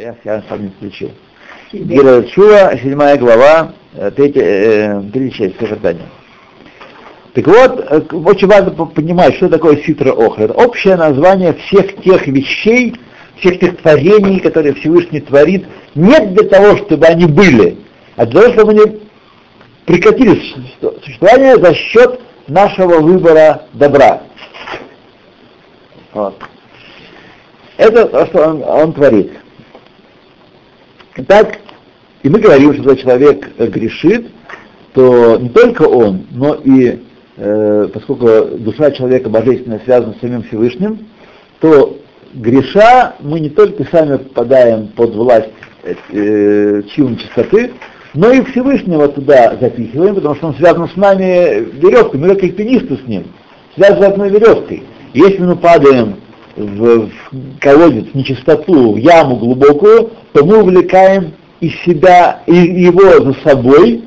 Я, 0.00 0.16
я 0.24 0.42
сам 0.48 0.62
не 0.62 0.68
включил. 0.70 1.10
Гера 1.72 2.26
Шуа, 2.28 2.74
седьмая 2.78 3.18
глава, 3.18 3.72
э, 3.94 4.10
третья, 4.10 4.42
э, 4.42 5.02
третья 5.12 5.48
часть 5.48 5.58
содержания. 5.58 6.08
Так 7.34 7.46
вот, 7.46 7.84
э, 7.86 8.00
очень 8.16 8.48
важно 8.48 8.70
понимать, 8.86 9.34
что 9.34 9.50
такое 9.50 9.76
ситра 9.82 10.12
охра. 10.12 10.44
Это 10.44 10.54
общее 10.54 10.96
название 10.96 11.52
всех 11.52 12.02
тех 12.02 12.26
вещей, 12.26 12.94
всех 13.36 13.60
тех 13.60 13.76
творений, 13.82 14.40
которые 14.40 14.74
Всевышний 14.74 15.20
творит, 15.20 15.66
не 15.94 16.18
для 16.18 16.48
того, 16.48 16.78
чтобы 16.78 17.04
они 17.06 17.26
были, 17.26 17.76
а 18.16 18.24
для 18.24 18.40
того, 18.40 18.54
чтобы 18.54 18.70
они 18.72 19.00
прекратили 19.84 20.40
существование 21.02 21.56
за 21.56 21.74
счет 21.74 22.20
нашего 22.48 23.00
выбора 23.00 23.64
добра. 23.74 24.22
Вот. 26.14 26.36
Это 27.76 28.06
то, 28.06 28.26
что 28.26 28.48
он, 28.48 28.62
он 28.64 28.92
творит. 28.94 29.32
Итак, 31.22 31.58
и 32.22 32.30
мы 32.30 32.38
говорим, 32.38 32.72
что 32.72 32.82
когда 32.82 32.96
человек 32.96 33.46
грешит, 33.58 34.28
то 34.94 35.36
не 35.36 35.50
только 35.50 35.82
он, 35.82 36.24
но 36.30 36.54
и 36.54 36.98
э, 37.36 37.88
поскольку 37.92 38.56
душа 38.56 38.90
человека 38.92 39.28
божественно 39.28 39.82
связана 39.84 40.14
с 40.14 40.20
самим 40.20 40.44
Всевышним, 40.44 41.08
то 41.60 41.98
греша 42.32 43.16
мы 43.20 43.38
не 43.40 43.50
только 43.50 43.84
сами 43.90 44.16
попадаем 44.16 44.88
под 44.88 45.14
власть 45.14 45.50
э, 45.82 46.82
чьим 46.94 47.18
чистоты, 47.18 47.72
но 48.14 48.32
и 48.32 48.42
Всевышнего 48.42 49.08
туда 49.08 49.58
запихиваем, 49.60 50.14
потому 50.14 50.36
что 50.36 50.46
он 50.46 50.54
связан 50.54 50.88
с 50.88 50.96
нами 50.96 51.68
веревкой, 51.82 52.18
мы 52.18 52.28
как 52.30 52.44
альпинисты 52.44 52.96
с 52.96 53.06
ним, 53.06 53.26
связаны 53.74 54.06
одной 54.06 54.30
веревкой. 54.30 54.84
Если 55.12 55.42
мы 55.42 55.56
падаем 55.56 56.16
в, 56.56 57.06
в 57.06 57.58
колодец, 57.60 58.06
в 58.06 58.14
нечистоту, 58.14 58.92
в 58.92 58.96
яму 58.96 59.36
глубокую, 59.36 60.10
то 60.32 60.44
мы 60.44 60.62
увлекаем 60.62 61.32
из 61.60 61.74
себя, 61.82 62.42
и 62.46 62.54
его 62.54 63.24
за 63.24 63.34
собой, 63.42 64.04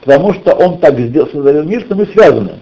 потому 0.00 0.34
что 0.34 0.52
он 0.54 0.78
так 0.78 0.98
сделал, 0.98 1.28
создал 1.28 1.62
мир, 1.64 1.82
что 1.82 1.94
мы 1.94 2.06
связаны. 2.06 2.60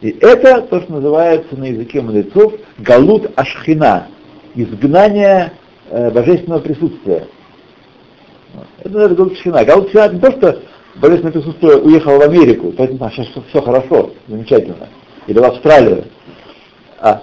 И 0.00 0.16
это 0.20 0.62
то, 0.62 0.80
что 0.80 0.94
называется 0.94 1.56
на 1.56 1.64
языке 1.64 2.00
мудрецов 2.00 2.54
галут 2.78 3.30
ашхина, 3.36 4.08
изгнание 4.54 5.52
э, 5.90 6.10
божественного 6.10 6.60
присутствия. 6.60 7.26
Это 8.80 8.88
называется 8.88 9.16
галут 9.16 9.32
ашхина. 9.34 9.64
Галут 9.64 9.86
ашхина 9.86 10.00
это 10.00 10.14
не 10.14 10.20
то, 10.20 10.32
что 10.32 10.62
божественное 10.96 11.32
присутствие 11.32 11.76
уехало 11.76 12.18
в 12.18 12.22
Америку, 12.22 12.72
поэтому 12.76 13.10
сейчас 13.10 13.28
все 13.48 13.62
хорошо, 13.62 14.10
замечательно, 14.26 14.88
или 15.26 15.38
в 15.38 15.44
Австралию. 15.44 16.04
А 16.98 17.22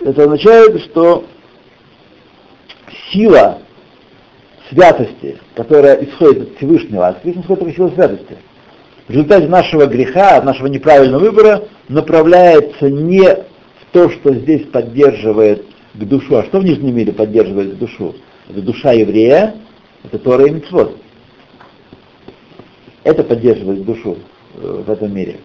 это 0.00 0.24
означает, 0.24 0.82
что 0.82 1.24
сила 3.12 3.58
святости, 4.68 5.38
которая 5.54 6.02
исходит 6.04 6.42
от 6.42 6.56
Всевышнего, 6.56 7.08
от 7.08 7.20
Всевышнего 7.20 7.42
исходит 7.42 7.60
только 7.60 7.74
сила 7.74 7.88
святости, 7.90 8.36
в 9.06 9.10
результате 9.10 9.48
нашего 9.48 9.86
греха, 9.86 10.40
нашего 10.42 10.68
неправильного 10.68 11.20
выбора 11.20 11.64
направляется 11.88 12.88
не 12.88 13.22
в 13.22 13.92
то, 13.92 14.08
что 14.10 14.32
здесь 14.32 14.66
поддерживает 14.68 15.64
к 15.94 16.04
душу, 16.04 16.36
а 16.36 16.44
что 16.44 16.60
в 16.60 16.64
нижнем 16.64 16.94
мире 16.94 17.12
поддерживает 17.12 17.74
к 17.74 17.78
душу? 17.78 18.14
Это 18.48 18.62
душа 18.62 18.92
еврея, 18.92 19.56
это 20.04 20.18
Тора 20.18 20.46
и 20.46 20.50
Митцвот. 20.50 20.96
Это 23.02 23.24
поддерживает 23.24 23.84
душу 23.84 24.18
э, 24.54 24.82
в 24.86 24.90
этом 24.90 25.12
мире 25.12 25.40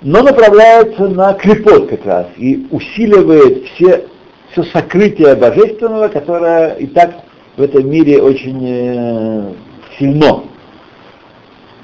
но 0.00 0.22
направляется 0.22 1.08
на 1.08 1.34
клепот 1.34 1.88
как 1.88 2.04
раз 2.04 2.26
и 2.36 2.66
усиливает 2.70 3.66
все, 3.68 4.06
все 4.52 4.62
сокрытие 4.64 5.34
божественного, 5.34 6.08
которое 6.08 6.74
и 6.74 6.86
так 6.86 7.24
в 7.56 7.62
этом 7.62 7.90
мире 7.90 8.22
очень 8.22 8.60
э, 8.64 9.52
сильно. 9.98 10.44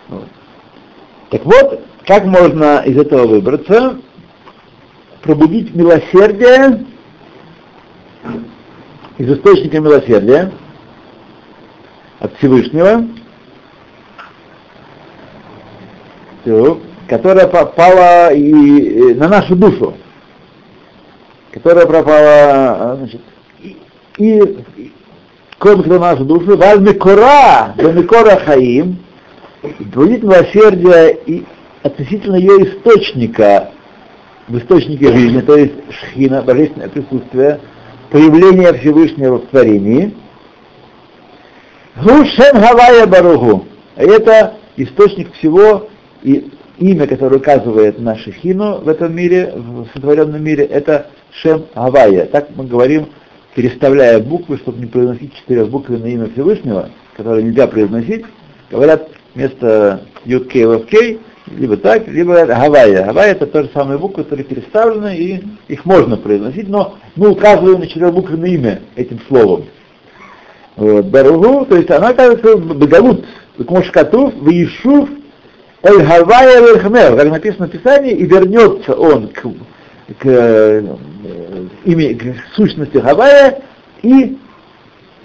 Вот. 0.09 0.29
Так 1.31 1.45
вот, 1.45 1.81
как 2.07 2.25
можно 2.25 2.83
из 2.85 2.97
этого 2.97 3.27
выбраться? 3.27 3.99
Пробудить 5.23 5.75
милосердие 5.75 6.85
из 9.19 9.31
источника 9.31 9.81
милосердия 9.81 10.53
от 12.21 12.37
Всевышнего. 12.37 13.09
Все 16.43 16.81
которая 17.09 17.47
попала 17.47 18.33
и 18.33 19.15
на 19.15 19.29
нашу 19.29 19.57
душу, 19.57 19.95
которая 21.53 21.87
пропала, 21.87 22.23
а, 22.23 22.97
значит, 22.99 23.21
и, 24.19 24.41
и 24.77 24.93
того, 25.59 25.83
на 25.83 25.99
нашу 25.99 26.25
душу, 26.25 26.57
валь 26.57 26.81
микора, 26.81 27.75
да 27.77 27.93
микора 27.93 28.37
хаим, 28.45 28.99
будет 29.79 30.23
милосердие 30.23 31.19
и 31.27 31.45
относительно 31.83 32.37
ее 32.37 32.65
источника, 32.65 33.71
в 34.49 34.59
источнике 34.59 35.13
жизни, 35.13 35.41
то 35.41 35.57
есть 35.57 35.73
шхина, 35.91 36.43
божественное 36.43 36.89
присутствие, 36.89 37.61
появление 38.11 38.75
Всевышнего 38.75 39.39
в 39.39 39.47
творении. 39.47 40.15
Гушем 41.97 42.61
Хавая 42.61 43.07
Баругу. 43.07 43.67
Это 43.97 44.55
источник 44.77 45.33
всего 45.35 45.89
и 46.23 46.51
имя, 46.79 47.07
которое 47.07 47.37
указывает 47.37 47.99
на 47.99 48.17
Шехину 48.17 48.81
в 48.81 48.89
этом 48.89 49.15
мире, 49.15 49.53
в 49.55 49.87
сотворенном 49.95 50.43
мире, 50.43 50.65
это 50.65 51.07
Шем 51.33 51.65
Гавайя. 51.75 52.27
Так 52.27 52.49
мы 52.57 52.65
говорим, 52.65 53.09
переставляя 53.55 54.21
буквы, 54.21 54.59
чтобы 54.59 54.81
не 54.81 54.87
произносить 54.87 55.35
четырех 55.35 55.69
буквы 55.69 55.99
на 55.99 56.07
имя 56.07 56.29
Всевышнего, 56.31 56.91
которое 57.17 57.43
нельзя 57.43 57.67
произносить, 57.67 58.25
говорят 58.71 59.09
вместо 59.35 60.03
Вавкей, 60.25 61.21
либо 61.47 61.77
так, 61.77 62.09
либо 62.09 62.45
Гавайя. 62.45 63.07
Гавайя 63.07 63.33
это 63.33 63.47
то 63.47 63.63
же 63.63 63.71
самые 63.73 63.99
буквы, 63.99 64.25
которые 64.25 64.45
переставлены, 64.45 65.17
и 65.17 65.43
их 65.69 65.85
можно 65.85 66.17
произносить, 66.17 66.69
но 66.69 66.97
мы 67.17 67.31
указываем 67.31 67.81
на 67.81 67.87
четырехбуквенное 67.87 68.51
имя 68.51 68.81
этим 68.97 69.21
словом. 69.29 69.67
Вот, 70.77 71.05
Баругу, 71.07 71.67
то 71.67 71.77
есть 71.77 71.91
она 71.91 72.09
оказывается 72.09 72.57
Багалут, 72.57 73.25
Кмошкатув, 73.65 74.35
Ваишув, 74.41 75.09
Эль 75.85 76.03
Хавая 76.03 76.63
Вельхмер, 76.63 77.15
как 77.15 77.31
написано 77.31 77.67
в 77.67 77.71
Писании, 77.71 78.13
и 78.13 78.25
вернется 78.25 78.95
он 78.95 79.29
к, 79.29 79.43
к, 79.43 80.25
э, 80.25 80.83
ими, 81.85 82.15
к 82.15 82.55
сущности 82.55 82.97
Хавая 82.97 83.61
и 84.03 84.39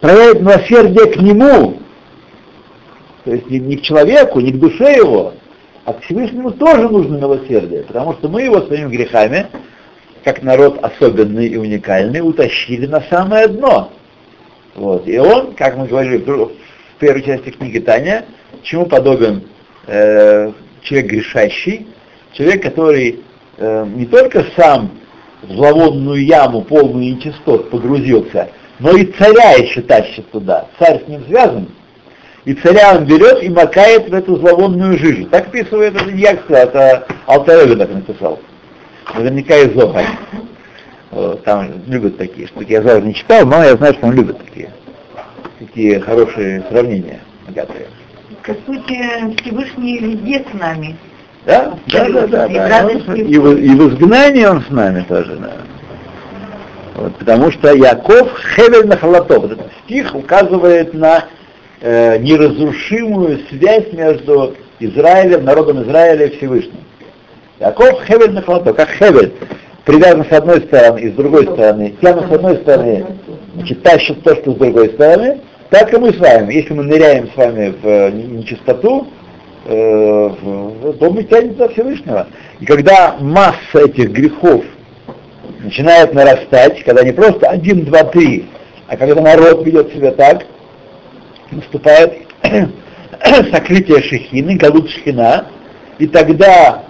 проявит 0.02 0.42
милосердие 0.42 1.14
к 1.14 1.16
нему, 1.16 1.78
то 3.24 3.32
есть 3.32 3.50
не, 3.50 3.60
не 3.60 3.78
к 3.78 3.84
человеку, 3.84 4.42
не 4.42 4.52
к 4.52 4.60
душе 4.60 4.98
его, 4.98 5.34
а 5.86 5.94
к 5.94 6.02
Всевышнему 6.02 6.52
тоже 6.52 6.90
нужно 6.90 7.16
милосердие, 7.16 7.84
потому 7.84 8.14
что 8.16 8.28
мы 8.28 8.42
его 8.42 8.60
своими 8.64 8.90
грехами, 8.90 9.48
как 10.26 10.44
народ 10.44 10.80
особенный 10.84 11.48
и 11.48 11.56
уникальный, 11.56 12.20
утащили 12.20 12.86
на 12.86 13.00
самое 13.10 13.48
дно. 13.48 13.94
Вот. 14.76 15.08
И 15.08 15.18
он, 15.18 15.54
как 15.54 15.78
мы 15.78 15.88
говорили 15.88 16.18
в 16.18 16.52
первой 17.00 17.24
части 17.24 17.50
книги 17.52 17.80
Таня, 17.80 18.26
чему 18.62 18.86
подобен 18.86 19.44
э, 19.88 20.52
человек 20.82 21.12
грешащий, 21.12 21.88
человек, 22.34 22.64
который 22.64 23.22
э, 23.58 23.86
не 23.96 24.06
только 24.06 24.46
сам 24.56 24.92
в 25.44 25.54
зловонную 25.54 26.24
яму, 26.24 26.62
полную 26.62 27.16
нечистот, 27.16 27.70
погрузился, 27.70 28.50
но 28.80 28.92
и 28.92 29.06
царя 29.06 29.54
еще 29.54 29.82
тащит 29.82 30.30
туда. 30.32 30.68
Царь 30.80 31.04
с 31.04 31.08
ним 31.08 31.24
связан, 31.26 31.68
и 32.46 32.54
царя 32.54 32.96
он 32.96 33.06
берет 33.06 33.44
и 33.44 33.50
макает 33.50 34.10
в 34.10 34.14
эту 34.14 34.38
зловонную 34.38 34.98
жижу. 34.98 35.26
Так 35.26 35.48
описывает 35.48 35.96
это 35.96 36.12
не 36.12 36.22
я 36.22 36.38
сказал, 36.38 36.68
это 36.68 37.08
Алтарега 37.26 37.76
так 37.76 37.94
написал. 37.94 38.40
Наверняка 39.14 39.58
из 39.58 39.74
Зоха. 39.74 40.06
Там 41.44 41.72
любят 41.88 42.18
такие 42.18 42.48
штуки. 42.48 42.72
Я 42.72 42.82
Зоха 42.82 43.02
не 43.02 43.14
читал, 43.14 43.46
но 43.46 43.64
я 43.64 43.76
знаю, 43.76 43.94
что 43.96 44.08
он 44.08 44.14
любит 44.14 44.38
такие. 44.46 44.72
Такие 45.60 46.00
хорошие 46.00 46.64
сравнения, 46.70 47.20
богатые 47.46 47.88
по 48.50 48.72
сути, 48.72 48.98
Всевышний 49.42 50.00
везде 50.00 50.44
с 50.50 50.60
нами. 50.60 50.96
Да, 51.46 51.78
да, 51.88 52.10
да, 52.10 52.28
да, 52.28 52.48
да. 52.48 52.90
И, 53.16 53.22
и, 53.22 53.38
в, 53.38 53.58
и 53.58 53.70
в 53.70 53.90
изгнании 53.94 54.46
он 54.46 54.64
с 54.64 54.70
нами 54.70 55.06
тоже, 55.08 55.36
да. 55.36 55.52
Вот, 56.96 57.16
потому 57.18 57.52
что 57.52 57.74
Яков 57.74 58.30
Хевель 58.56 58.88
Нахалатов, 58.88 59.46
этот 59.46 59.72
стих 59.84 60.14
указывает 60.16 60.94
на 60.94 61.26
э, 61.82 62.18
неразрушимую 62.18 63.40
связь 63.50 63.94
между 63.94 64.56
Израилем, 64.80 65.46
народом 65.46 65.84
Израиля 65.84 66.26
и 66.26 66.38
Всевышним. 66.38 66.84
Яков 67.60 68.04
Хевель 68.06 68.32
Нахалатов, 68.32 68.76
как 68.76 68.90
Хевель, 68.90 69.32
привязан 69.86 70.26
с 70.26 70.32
одной 70.32 70.62
стороны 70.62 71.00
и 71.00 71.12
с 71.12 71.14
другой 71.14 71.44
стороны, 71.44 71.96
тянут 72.02 72.28
с 72.30 72.32
одной 72.32 72.58
стороны, 72.58 73.06
значит, 73.56 73.84
тащит 73.84 74.24
то, 74.24 74.36
что 74.36 74.52
с 74.52 74.56
другой 74.56 74.90
стороны, 74.90 75.40
так 75.70 75.94
и 75.94 75.98
мы 75.98 76.14
с 76.14 76.18
вами. 76.18 76.54
Если 76.54 76.74
мы 76.74 76.84
ныряем 76.84 77.30
с 77.32 77.36
вами 77.36 77.70
в 77.70 77.86
э, 77.86 78.12
нечистоту, 78.12 79.08
э, 79.66 80.30
то 81.00 81.12
мы 81.12 81.24
тянем 81.24 81.56
за 81.58 81.70
Всевышнего. 81.70 82.28
И 82.60 82.66
когда 82.66 83.18
масса 83.20 83.86
этих 83.86 84.10
грехов 84.10 84.64
начинает 85.60 86.14
нарастать, 86.14 86.84
когда 86.84 87.04
не 87.04 87.12
просто 87.12 87.48
один, 87.48 87.86
два, 87.86 88.04
три, 88.04 88.48
а 88.88 88.98
когда 88.98 89.22
народ 89.22 89.64
ведет 89.66 89.94
себя 89.94 90.12
так, 90.12 90.46
наступает 91.52 92.14
сокрытие 93.52 94.02
шехины, 94.02 94.56
галут 94.56 94.90
шхина, 94.90 95.48
и 96.00 96.08
тогда 96.08 96.84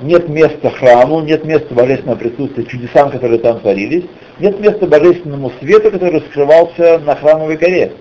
нет 0.00 0.28
места 0.28 0.70
храму, 0.70 1.20
нет 1.20 1.44
места 1.44 1.74
божественного 1.74 2.16
присутствия, 2.16 2.64
чудесам, 2.64 3.10
которые 3.10 3.40
там 3.40 3.60
творились, 3.60 4.04
нет 4.38 4.58
места 4.60 4.86
божественному 4.86 5.52
свету, 5.60 5.90
который 5.90 6.20
скрывался 6.22 6.98
на 7.00 7.16
храмовой 7.16 7.56
горе. 7.56 7.92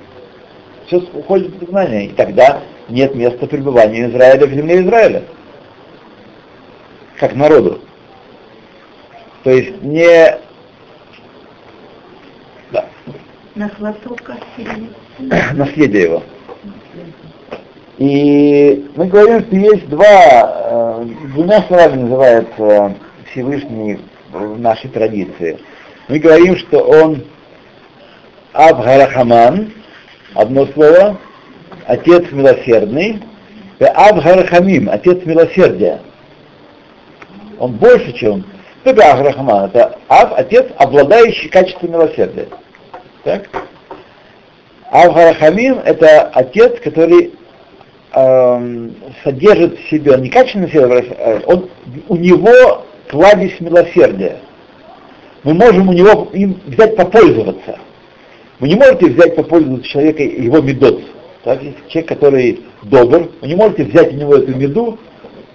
Все 0.87 0.97
уходит 0.97 1.51
в 1.61 1.69
знание, 1.69 2.07
и 2.07 2.09
тогда 2.09 2.61
нет 2.89 3.15
места 3.15 3.47
пребывания 3.47 4.07
Израиля 4.09 4.45
в 4.45 4.51
земле 4.51 4.81
Израиля, 4.81 5.23
как 7.19 7.35
народу. 7.35 7.81
То 9.43 9.49
есть 9.51 9.81
не... 9.81 10.37
Да. 12.71 12.85
Наследие 15.53 16.03
его. 16.03 16.23
И 17.97 18.89
мы 18.95 19.05
говорим, 19.05 19.41
что 19.41 19.55
есть 19.55 19.87
два, 19.87 20.03
э, 20.03 21.05
двумя 21.33 21.61
словами 21.63 22.01
называется 22.01 22.95
Всевышний 23.31 23.99
в 24.31 24.59
нашей 24.59 24.89
традиции. 24.89 25.59
Мы 26.09 26.19
говорим, 26.19 26.57
что 26.57 26.79
он 26.79 27.23
Абгарахаман, 28.51 29.71
одно 30.35 30.65
слово, 30.67 31.17
отец 31.85 32.31
милосердный, 32.31 33.21
и 33.79 33.83
Абгарахамим, 33.83 34.89
отец 34.89 35.25
милосердия. 35.25 35.99
Он 37.59 37.73
больше, 37.73 38.13
чем 38.13 38.45
кто 38.81 38.91
это 38.91 39.11
Абгарахаман? 39.11 39.65
Это 39.65 39.97
Аб, 40.07 40.33
отец, 40.37 40.67
обладающий 40.77 41.49
качеством 41.49 41.91
милосердия. 41.91 42.47
Так? 43.23 43.49
Авгарахамим 44.91 45.79
это 45.79 46.29
отец, 46.33 46.79
который 46.83 47.33
Эм, 48.17 48.95
содержит 49.25 49.77
в 49.77 49.89
себе, 49.89 50.15
не 50.17 50.29
качественно 50.29 50.69
себе, 50.69 51.05
э, 51.17 51.41
он, 51.47 51.69
у 52.07 52.15
него 52.15 52.85
кладезь 53.09 53.59
милосердия. 53.59 54.37
Мы 55.43 55.53
можем 55.53 55.89
у 55.89 55.91
него 55.91 56.29
им 56.31 56.61
взять 56.65 56.95
попользоваться. 56.95 57.77
Вы 58.59 58.69
не 58.69 58.75
можете 58.75 59.07
взять 59.07 59.35
попользоваться 59.35 59.87
человека 59.87 60.23
его 60.23 60.61
медот. 60.61 61.01
Так? 61.43 61.61
Человек, 61.89 62.07
который 62.07 62.61
добр, 62.83 63.29
вы 63.41 63.47
не 63.47 63.55
можете 63.55 63.83
взять 63.83 64.13
у 64.13 64.15
него 64.15 64.35
эту 64.35 64.55
меду 64.55 64.97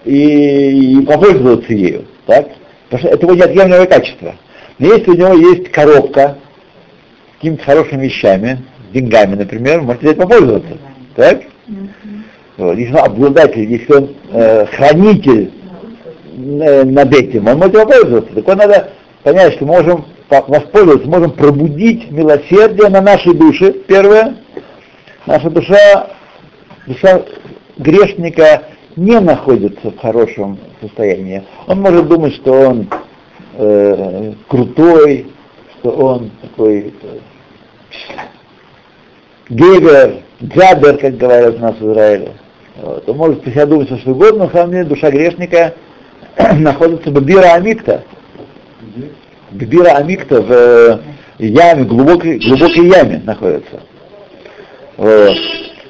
и, 0.04 0.98
и 0.98 1.06
попользоваться 1.06 1.72
ею. 1.72 2.04
Так? 2.26 2.48
Потому 2.88 3.00
что 3.00 3.08
это 3.08 3.26
его 3.26 3.34
неотъемлемое 3.34 3.86
качество. 3.86 4.34
Но 4.78 4.94
если 4.94 5.10
у 5.10 5.14
него 5.14 5.34
есть 5.34 5.70
коробка 5.70 6.38
с 7.32 7.36
какими-то 7.36 7.64
хорошими 7.64 8.06
вещами, 8.06 8.64
деньгами, 8.92 9.34
например, 9.34 9.82
можете 9.82 10.06
взять 10.06 10.18
попользоваться. 10.18 10.76
Так? 11.16 11.42
Вот. 12.56 12.76
Если 12.76 12.92
он 12.92 13.04
обладатель, 13.04 13.70
если 13.70 13.92
он 13.92 14.16
э, 14.32 14.66
хранитель 14.66 15.50
э, 16.36 16.84
над 16.84 17.14
этим, 17.14 17.46
он 17.46 17.58
может 17.58 17.74
воспользоваться. 17.74 18.34
Так 18.34 18.46
вот 18.46 18.58
надо 18.58 18.90
понять, 19.22 19.54
что 19.54 19.64
можем 19.64 20.04
воспользоваться, 20.30 21.08
можем 21.08 21.32
пробудить 21.32 22.10
милосердие 22.10 22.88
на 22.88 23.00
нашей 23.00 23.34
душе. 23.34 23.72
Первое, 23.72 24.36
наша 25.26 25.50
душа, 25.50 26.10
душа 26.86 27.22
грешника 27.78 28.62
не 28.96 29.18
находится 29.20 29.90
в 29.90 29.98
хорошем 29.98 30.58
состоянии. 30.80 31.42
Он 31.66 31.80
может 31.80 32.06
думать, 32.08 32.34
что 32.34 32.52
он 32.52 32.88
э, 33.54 34.32
крутой, 34.48 35.26
что 35.78 35.90
он 35.90 36.30
такой 36.42 36.94
э, 37.02 37.18
гевер, 39.48 40.22
джабер, 40.42 40.98
как 40.98 41.16
говорят 41.16 41.56
у 41.56 41.58
нас 41.58 41.76
в 41.76 41.90
Израиле. 41.90 42.32
Вот. 42.76 43.08
Он 43.08 43.16
может 43.16 43.42
про 43.42 43.50
себя 43.50 43.66
думать 43.66 43.88
что 44.00 44.10
угодно, 44.10 44.38
но 44.38 44.44
на 44.46 44.50
самом 44.52 44.72
деле 44.72 44.84
душа 44.84 45.10
грешника 45.10 45.74
находится 46.54 47.10
в 47.10 47.24
Бира 47.24 47.54
Амикта. 47.54 48.04
Бира 49.52 49.96
Амикта 49.96 50.40
в 50.40 50.50
э, 50.50 50.98
яме, 51.38 51.84
глубокой, 51.84 52.38
глубокой 52.38 52.88
яме 52.88 53.22
находится. 53.24 53.80
Вот. 54.96 55.36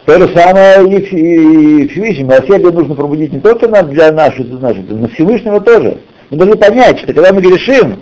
То 0.07 0.19
же 0.19 0.35
самое 0.35 0.89
и, 0.89 1.01
и, 1.01 1.83
и 1.85 1.89
Всевышний. 1.89 2.25
Милосердие 2.25 2.73
нужно 2.73 2.95
пробудить 2.95 3.33
не 3.33 3.41
только 3.41 3.69
для 3.69 4.13
нашей, 4.13 4.45
для 4.45 4.59
нашей, 4.59 4.83
но 4.89 5.09
Всевышнего 5.09 5.61
тоже. 5.61 5.99
Мы 6.31 6.39
должны 6.39 6.57
понять, 6.57 6.99
что 7.01 7.13
когда 7.13 7.33
мы 7.33 7.41
грешим, 7.41 8.01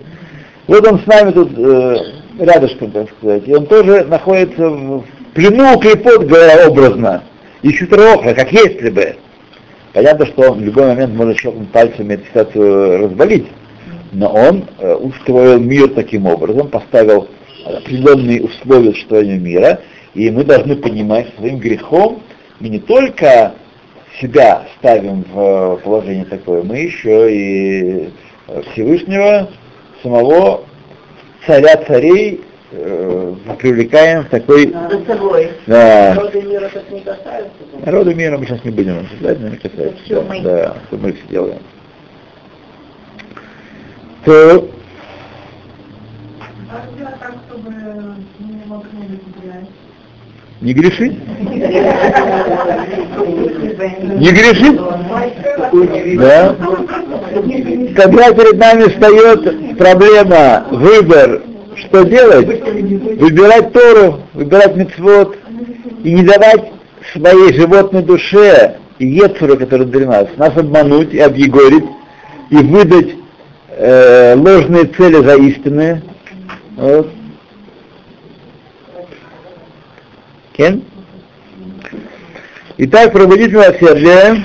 вот 0.66 0.86
он 0.86 1.00
с 1.00 1.06
нами 1.06 1.32
тут 1.32 1.50
э, 1.56 1.96
рядышком, 2.38 2.90
так 2.90 3.08
сказать, 3.18 3.42
и 3.46 3.54
он 3.54 3.66
тоже 3.66 4.04
находится 4.04 4.68
в 4.68 5.04
плену 5.34 5.78
клепот, 5.78 6.24
говоря 6.24 6.68
образно 6.68 7.22
и 7.62 7.72
шутроха, 7.72 8.34
как 8.34 8.52
если 8.52 8.90
бы. 8.90 9.16
Понятно, 9.92 10.26
что 10.26 10.52
он 10.52 10.58
в 10.58 10.62
любой 10.62 10.86
момент 10.86 11.14
может 11.14 11.38
щелкнуть 11.38 11.70
пальцами 11.70 12.14
эту 12.14 12.26
ситуацию 12.26 12.98
разболить, 13.04 13.46
но 14.12 14.32
он 14.32 14.64
э, 14.78 14.94
устроил 14.94 15.58
мир 15.58 15.88
таким 15.88 16.26
образом, 16.26 16.68
поставил 16.68 17.28
определенные 17.64 18.42
условия 18.42 18.92
существования 18.92 19.38
мира, 19.38 19.80
и 20.14 20.30
мы 20.30 20.44
должны 20.44 20.76
понимать, 20.76 21.28
что 21.28 21.38
своим 21.38 21.58
грехом 21.58 22.22
мы 22.60 22.68
не 22.68 22.78
только 22.78 23.54
себя 24.20 24.66
ставим 24.78 25.24
в 25.32 25.80
положение 25.84 26.24
такое, 26.24 26.62
мы 26.62 26.78
еще 26.78 27.32
и 27.32 28.10
Всевышнего, 28.72 29.48
самого 30.02 30.62
царя 31.46 31.76
царей 31.86 32.40
э, 32.72 33.34
привлекаем 33.58 34.24
в 34.24 34.28
такой... 34.28 34.72
За 34.72 35.04
собой. 35.06 35.50
Да. 35.66 36.14
Народы 36.14 36.42
мира 36.42 36.70
так 36.72 36.90
не 36.90 37.00
касаются. 37.00 37.52
Народы 37.84 38.14
мира 38.14 38.38
мы 38.38 38.46
сейчас 38.46 38.64
не 38.64 38.70
будем 38.70 39.00
обсуждать, 39.00 39.40
но 39.40 39.48
не 39.48 39.56
касается. 39.56 40.04
Все 40.04 40.14
да, 40.14 40.22
мы. 40.22 40.40
да, 40.40 40.76
что 40.86 40.96
мы 40.96 41.12
все 41.12 41.22
делаем. 41.30 41.58
То... 44.24 44.68
Не 50.60 50.72
греши? 50.72 51.16
Не 54.16 54.30
греши? 54.32 54.72
Да. 56.18 56.56
Когда 57.94 58.32
перед 58.32 58.58
нами 58.58 58.88
встает 58.88 59.78
проблема, 59.78 60.66
выбор, 60.70 61.42
что 61.76 62.02
делать? 62.02 62.60
Выбирать 63.20 63.72
Тору, 63.72 64.20
выбирать 64.34 64.74
мецвод 64.74 65.36
и 66.02 66.12
не 66.12 66.22
давать 66.24 66.72
своей 67.12 67.54
животной 67.54 68.02
душе 68.02 68.78
и 68.98 69.06
Ецуру, 69.06 69.56
который 69.56 69.86
для 69.86 70.06
нас, 70.06 70.26
нас 70.36 70.56
обмануть 70.56 71.14
и 71.14 71.20
объегорить, 71.20 71.84
и 72.50 72.56
выдать 72.56 73.14
э, 73.78 74.34
ложные 74.34 74.86
цели 74.86 75.24
за 75.24 75.36
истинные. 75.36 76.02
Вот. 76.76 77.10
Кен? 80.52 80.82
Итак, 82.78 83.12
пробудить 83.12 83.52
милосердие, 83.52 84.44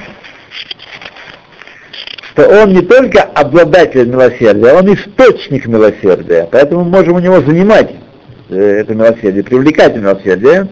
что 2.32 2.48
он 2.48 2.74
не 2.74 2.82
только 2.82 3.24
обладатель 3.24 4.08
милосердия, 4.08 4.74
он 4.74 4.94
источник 4.94 5.68
милосердия. 5.68 6.48
Поэтому 6.52 6.84
мы 6.84 6.92
можем 6.92 7.16
у 7.16 7.20
него 7.20 7.42
занимать 7.42 7.92
э, 8.50 8.82
это 8.82 8.94
милосердие, 8.94 9.44
привлекать 9.44 9.96
милосердие 9.96 10.68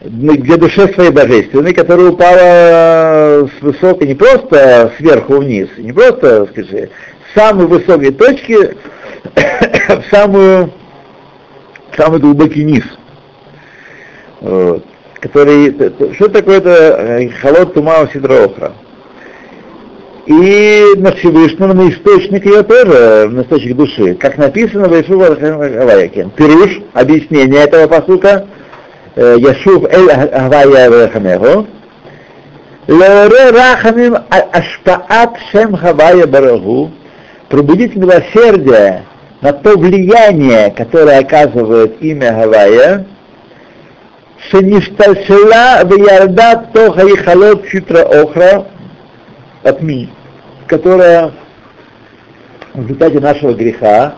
для 0.00 0.56
душе 0.56 0.92
своей 0.92 1.10
божественной, 1.10 1.74
которая 1.74 2.10
упала 2.10 3.48
с 3.48 3.62
высокой, 3.62 4.08
не 4.08 4.14
просто 4.14 4.92
сверху 4.98 5.36
вниз, 5.36 5.68
не 5.78 5.92
просто, 5.92 6.46
скажи, 6.46 6.90
самой 7.34 7.66
высокой 7.66 8.12
точки 8.12 8.56
в 9.34 10.10
самую, 10.10 10.70
в 11.90 11.96
самый 11.96 12.20
глубокий 12.20 12.64
низ. 12.64 12.84
Который, 15.20 15.92
что 16.14 16.28
такое 16.28 16.58
это 16.58 17.30
холод 17.40 17.74
тума 17.74 18.08
сидроохра? 18.12 18.72
И 20.26 20.84
на 20.96 21.12
Всевышнего, 21.12 21.72
на 21.72 21.90
источник 21.90 22.46
ее 22.46 22.62
тоже, 22.62 23.28
на 23.28 23.42
источник 23.42 23.76
души. 23.76 24.14
Как 24.14 24.38
написано 24.38 24.88
в 24.88 25.00
Ишува 25.00 25.34
Гавайяке. 25.34 26.30
Пируш, 26.36 26.80
объяснение 26.92 27.64
этого 27.64 27.88
посука, 27.88 28.46
Яшув 29.16 29.84
Эль 29.90 30.06
Гавайя 30.06 30.90
Вехамеху, 30.90 31.66
Леоре 32.86 33.50
Рахамим 33.50 34.16
Ашпаат 34.28 35.36
Шем 35.50 35.76
Хавайя 35.76 36.26
Барагу, 36.26 36.92
пробудить 37.52 37.94
милосердие 37.94 39.04
на 39.42 39.52
то 39.52 39.76
влияние, 39.76 40.70
которое 40.70 41.18
оказывает 41.18 42.00
имя 42.00 42.32
Гавайя, 42.32 43.04
Шеништальшила 44.50 45.84
Ваярда 45.84 46.70
Тоха 46.72 47.06
и 47.06 47.14
Халот 47.14 47.68
Читра 47.68 48.04
Охра, 48.04 48.66
от 49.64 49.82
ми, 49.82 50.08
которая 50.66 51.32
в 52.72 52.84
результате 52.84 53.20
нашего 53.20 53.52
греха 53.52 54.14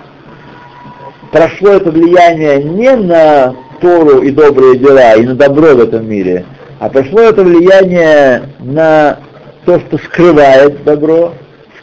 прошло 1.33 1.71
это 1.71 1.91
влияние 1.91 2.63
не 2.63 2.95
на 2.95 3.53
Тору 3.81 4.23
и 4.23 4.31
добрые 4.31 4.79
дела, 4.79 5.17
и 5.17 5.25
на 5.25 5.35
добро 5.35 5.75
в 5.75 5.81
этом 5.81 6.09
мире, 6.09 6.47
а 6.79 6.89
пришло 6.89 7.23
это 7.23 7.43
влияние 7.43 8.51
на 8.61 9.19
то, 9.65 9.81
что 9.81 9.99
скрывает 9.99 10.85
добро, 10.85 11.35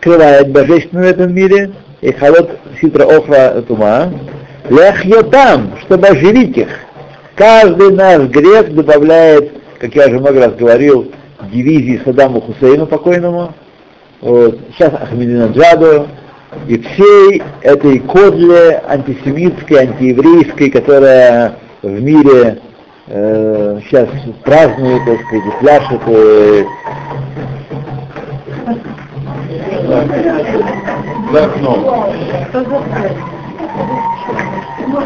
скрывает 0.01 0.49
божественное 0.49 1.13
в 1.13 1.19
этом 1.19 1.33
мире, 1.33 1.71
и 2.01 2.11
холод 2.11 2.59
ситра 2.81 3.05
охра 3.05 3.61
тума, 3.67 4.11
ляхьотам, 4.67 5.77
чтобы 5.81 6.07
оживить 6.07 6.57
их. 6.57 6.69
Каждый 7.35 7.91
наш 7.91 8.23
грех 8.29 8.73
добавляет, 8.73 9.51
как 9.79 9.95
я 9.95 10.07
уже 10.07 10.19
много 10.19 10.39
раз 10.39 10.53
говорил, 10.55 11.11
дивизии 11.51 12.01
Саддаму 12.03 12.41
Хусейну 12.41 12.87
покойному, 12.87 13.53
вот, 14.21 14.59
сейчас 14.73 14.93
Ахмединаджаду, 14.93 16.07
и 16.67 16.79
всей 16.79 17.43
этой 17.61 17.99
кодле 17.99 18.81
антисемитской, 18.87 19.77
антиеврейской, 19.77 20.71
которая 20.71 21.57
в 21.81 22.01
мире 22.01 22.59
э, 23.07 23.79
сейчас 23.85 24.09
празднует, 24.43 25.01
так 25.05 25.19
сказать, 25.27 25.59
пляшет. 25.59 26.67
Э, 29.91 30.07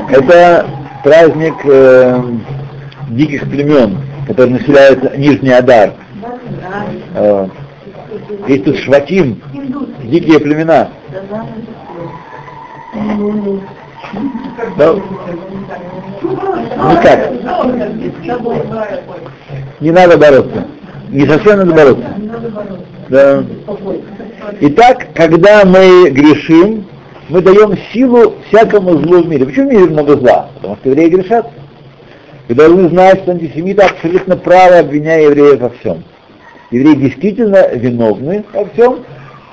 Это 0.10 0.65
праздник 1.04 1.56
э, 1.65 2.22
диких 3.10 3.50
племен, 3.50 3.98
который 4.27 4.51
населяет 4.51 5.18
Нижний 5.18 5.51
Адар. 5.51 5.94
Э, 7.15 7.48
есть 8.48 8.65
тут 8.65 8.77
шватим, 8.77 9.42
дикие 10.04 10.39
племена. 10.39 10.89
Да. 14.77 14.96
Ну 16.77 17.01
как? 17.01 17.32
Не 19.82 19.92
надо 19.92 20.18
бороться. 20.18 20.68
Не 21.10 21.25
совсем 21.25 21.58
надо 21.58 21.74
бороться. 21.74 22.06
Да. 23.10 23.44
Итак, 24.62 25.08
когда 25.16 25.66
мы 25.66 26.10
грешим, 26.12 26.86
мы 27.30 27.42
даем 27.42 27.78
силу 27.92 28.36
всякому 28.48 28.98
злу 29.00 29.24
в 29.24 29.28
мире. 29.28 29.46
Почему 29.46 29.70
в 29.70 29.74
мире 29.74 29.86
много 29.86 30.18
зла? 30.18 30.50
Потому 30.56 30.75
что 30.78 30.90
евреи 30.90 31.10
грешат. 31.10 31.50
Вы 32.48 32.56
должны 32.56 32.90
знать, 32.90 33.22
что 33.22 33.32
антисемиты 33.32 33.82
абсолютно 33.82 34.38
правы, 34.38 34.78
обвиняя 34.78 35.24
евреев 35.24 35.60
во 35.60 35.70
всем. 35.70 36.04
Евреи 36.70 36.94
действительно 36.94 37.70
виновны 37.74 38.46
во 38.54 38.66
всем, 38.66 39.00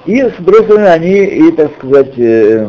и, 0.04 0.20
с 0.20 0.32
другой 0.38 0.64
стороны, 0.64 0.86
они, 0.86 1.24
и, 1.24 1.52
так 1.52 1.72
сказать, 1.78 2.12
э, 2.18 2.68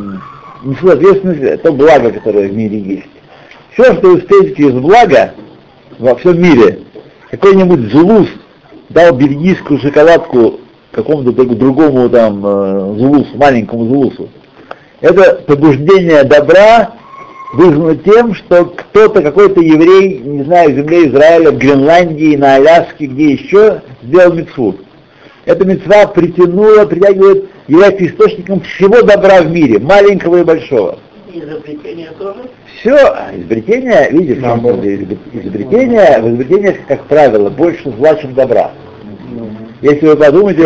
несут 0.63 0.91
ответственность 0.91 1.41
за 1.41 1.57
то 1.57 1.73
благо, 1.73 2.11
которое 2.11 2.47
в 2.47 2.55
мире 2.55 2.79
есть. 2.79 3.09
Все, 3.73 3.95
что 3.95 4.09
вы 4.09 4.21
встретите 4.21 4.63
из 4.63 4.73
блага 4.73 5.33
во 5.99 6.15
всем 6.15 6.41
мире, 6.41 6.79
какой-нибудь 7.31 7.91
зулус 7.91 8.29
дал 8.89 9.13
бельгийскую 9.13 9.79
шоколадку 9.79 10.61
какому-то 10.93 11.31
другому 11.31 12.07
там 12.09 12.45
э, 12.45 12.95
зулусу, 12.99 13.35
маленькому 13.35 13.85
зулусу, 13.85 14.29
это 15.01 15.41
побуждение 15.47 16.23
добра 16.23 16.93
вызвано 17.53 17.95
тем, 17.97 18.33
что 18.33 18.65
кто-то, 18.65 19.21
какой-то 19.21 19.59
еврей, 19.59 20.19
не 20.19 20.43
знаю, 20.43 20.71
в 20.71 20.75
земле 20.75 21.09
Израиля, 21.09 21.51
в 21.51 21.57
Гренландии, 21.57 22.35
на 22.35 22.55
Аляске, 22.55 23.07
где 23.07 23.33
еще, 23.33 23.81
сделал 24.03 24.33
митцву. 24.33 24.75
Эта 25.45 25.65
мецва 25.65 26.07
притянула, 26.07 26.85
притягивает, 26.85 27.49
является 27.67 28.05
источником 28.05 28.61
всего 28.61 29.01
добра 29.01 29.41
в 29.41 29.51
мире, 29.51 29.79
маленького 29.79 30.37
и 30.37 30.43
большого. 30.43 30.99
Изобретение 31.33 32.11
тоже? 32.17 32.41
Все, 32.79 32.95
изобретение, 33.35 34.09
видишь, 34.11 34.37
изобретение, 34.37 36.21
в 36.21 36.29
изобретениях, 36.29 36.75
как 36.87 37.03
правило, 37.05 37.49
больше 37.49 37.91
зла, 37.97 38.15
чем 38.15 38.33
добра. 38.35 38.71
Если 39.83 40.07
вы 40.07 40.15
подумаете, 40.15 40.61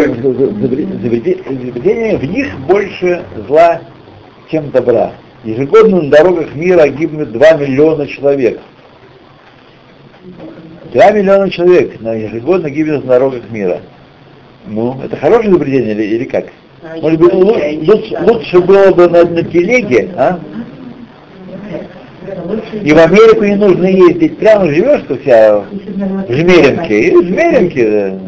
изобретения, 1.02 2.18
в 2.18 2.24
них 2.24 2.56
больше 2.68 3.24
зла, 3.48 3.82
чем 4.52 4.70
добра. 4.70 5.14
Ежегодно 5.44 6.04
на 6.04 6.12
дорогах 6.12 6.54
мира 6.54 6.88
гибнут 6.88 7.32
2 7.32 7.54
миллиона 7.54 8.06
человек. 8.06 8.60
2 10.94 11.12
миллиона 11.14 11.50
человек 11.50 12.00
на 12.00 12.14
ежегодно 12.14 12.70
гибнут 12.70 13.06
на 13.06 13.14
дорогах 13.14 13.50
мира. 13.50 13.82
Ну, 14.68 15.02
это 15.04 15.18
хорошее 15.18 15.50
изобретение 15.50 15.94
или, 15.94 16.04
или 16.04 16.24
как? 16.26 16.46
А 16.84 16.98
Может 17.02 17.20
быть, 17.20 17.34
лучше, 17.34 18.18
лучше 18.22 18.60
было 18.60 18.92
бы 18.92 19.10
на, 19.10 19.24
на 19.26 19.42
телеге, 19.42 20.10
а? 20.16 20.40
И 22.84 22.94
в 22.94 22.98
Америку 23.00 23.46
не 23.46 23.56
нужно 23.56 23.86
ездить, 23.86 24.38
прямо 24.38 24.68
живешь 24.68 25.06
у 25.10 25.16
себя 25.16 25.56
в 25.58 26.32
Жмеринке, 26.32 27.00
и 27.00 27.16
в 27.16 27.24
Жмеринке, 27.24 27.90
да. 27.90 28.27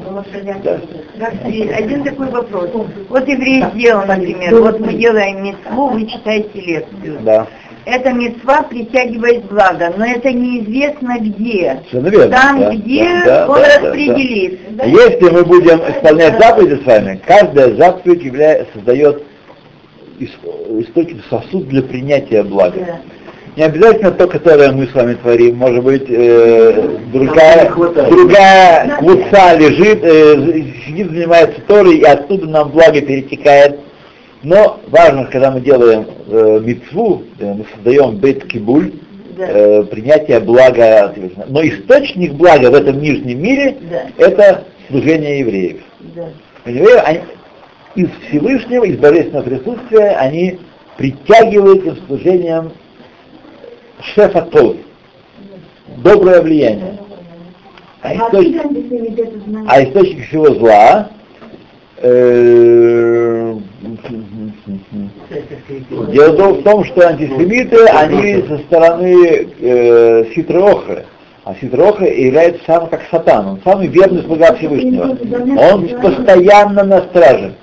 Один 1.75 2.03
такой 2.03 2.29
вопрос. 2.29 2.69
Вот 3.09 3.27
еврей 3.27 3.63
сделал, 3.73 4.05
например, 4.05 4.61
вот 4.61 4.79
мы 4.79 4.93
делаем 4.93 5.43
митцву, 5.43 5.89
вы 5.89 6.05
читаете 6.05 6.59
лекцию. 6.59 7.19
Да. 7.21 7.47
Эта 7.85 8.11
мецва 8.11 8.63
притягивает 8.63 9.45
благо, 9.45 9.91
но 9.97 10.05
это 10.05 10.31
неизвестно 10.31 11.17
где. 11.19 11.81
верно. 11.91 12.37
Там, 12.37 12.59
да, 12.59 12.73
где 12.73 13.21
да, 13.25 13.47
он 13.49 13.55
да, 13.55 13.79
распределит. 13.79 14.75
Да, 14.75 14.83
да. 14.83 14.89
Если 14.89 15.29
мы 15.29 15.43
будем 15.43 15.79
исполнять 15.79 16.39
заповеди 16.39 16.81
с 16.83 16.85
вами, 16.85 17.21
каждая 17.25 17.75
заповедь 17.75 18.23
является, 18.23 18.73
создает 18.73 19.23
источник, 20.19 21.23
сосуд 21.29 21.67
для 21.67 21.81
принятия 21.81 22.43
блага. 22.43 22.79
Да. 22.79 22.99
Не 23.59 23.65
обязательно 23.65 24.11
то, 24.11 24.25
которое 24.25 24.71
мы 24.71 24.87
с 24.87 24.93
вами 24.93 25.15
творим, 25.15 25.57
может 25.57 25.83
быть, 25.83 26.05
э, 26.07 26.97
другая, 27.11 27.69
другая 27.69 28.95
квуца 28.99 29.53
лежит, 29.57 29.99
э, 30.01 30.63
сидит, 30.85 31.11
занимается 31.11 31.59
Торой, 31.67 31.97
и 31.97 32.03
оттуда 32.05 32.47
нам 32.47 32.71
благо 32.71 33.01
перетекает. 33.01 33.81
Но 34.43 34.79
важно, 34.87 35.25
когда 35.25 35.51
мы 35.51 35.59
делаем 35.59 36.07
э, 36.27 36.61
митцву, 36.63 37.23
э, 37.37 37.53
мы 37.53 37.65
создаем 37.75 38.15
бет 38.15 38.45
кибуль, 38.45 38.93
да. 39.37 39.47
э, 39.49 39.83
принятие 39.83 40.39
блага, 40.39 41.13
но 41.49 41.61
источник 41.61 42.35
блага 42.35 42.71
в 42.71 42.75
этом 42.75 43.01
нижнем 43.01 43.41
мире 43.41 43.75
да. 43.91 44.03
это 44.25 44.63
служение 44.89 45.39
евреев. 45.39 45.81
Да. 46.15 46.29
Евреи, 46.65 47.01
они, 47.03 47.19
из 47.95 48.07
Всевышнего, 48.29 48.85
из 48.85 48.97
божественного 48.99 49.43
присутствия, 49.43 50.11
они 50.11 50.59
притягивают 50.95 51.85
им 51.85 51.97
служением 52.07 52.71
шефа 54.01 54.41
Тов, 54.43 54.77
доброе 55.97 56.41
влияние. 56.41 56.97
А, 58.01 58.15
источник, 58.15 58.61
а 59.67 59.83
источник 59.83 60.27
всего 60.27 60.53
зла 60.55 61.09
э, 61.97 63.55
Дело 66.11 66.53
в 66.53 66.63
том, 66.63 66.85
что 66.85 67.07
антисемиты, 67.07 67.85
они 67.87 68.41
со 68.47 68.57
стороны 68.59 69.49
э, 69.59 70.25
Ситроохры. 70.33 71.05
А 71.43 71.55
Ситроха 71.55 72.05
является 72.05 72.63
сам 72.65 72.87
как 72.89 73.01
сатан, 73.09 73.47
он 73.47 73.59
самый 73.63 73.87
верный 73.87 74.21
слуга 74.23 74.53
Всевышнего. 74.55 75.17
Он 75.71 75.87
постоянно 76.01 76.83
на 76.83 77.01
страже. 77.03 77.53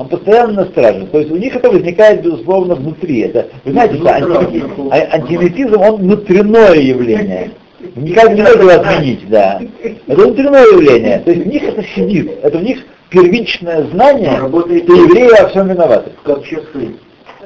Он 0.00 0.08
постоянно 0.08 0.52
на 0.52 0.64
страже. 0.64 1.06
То 1.12 1.18
есть 1.18 1.30
у 1.30 1.36
них 1.36 1.54
это 1.54 1.70
возникает, 1.70 2.22
безусловно, 2.22 2.74
внутри. 2.74 3.20
Это, 3.20 3.48
вы 3.66 3.72
знаете, 3.72 3.96
что 3.96 4.08
анти, 4.08 4.64
а, 4.90 5.16
антисемитизм, 5.16 5.78
он 5.78 5.96
внутреннее 5.96 6.88
явление. 6.88 7.50
Никак 7.96 8.34
не 8.34 8.40
можно 8.40 8.62
его 8.62 8.80
отменить, 8.80 9.28
да. 9.28 9.60
Это 10.06 10.22
внутреннее 10.22 10.72
явление. 10.72 11.18
То 11.18 11.32
есть 11.32 11.44
в 11.44 11.48
них 11.48 11.62
это 11.64 11.82
сидит. 11.94 12.30
Это 12.42 12.56
в 12.56 12.62
них 12.62 12.78
первичное 13.10 13.82
знание, 13.88 14.38
работает 14.38 14.84
что 14.84 14.94
евреи 14.94 15.28
во 15.38 15.48
всем 15.50 15.68
виноваты. 15.68 16.12
Как 16.24 16.44
часы. 16.44 16.96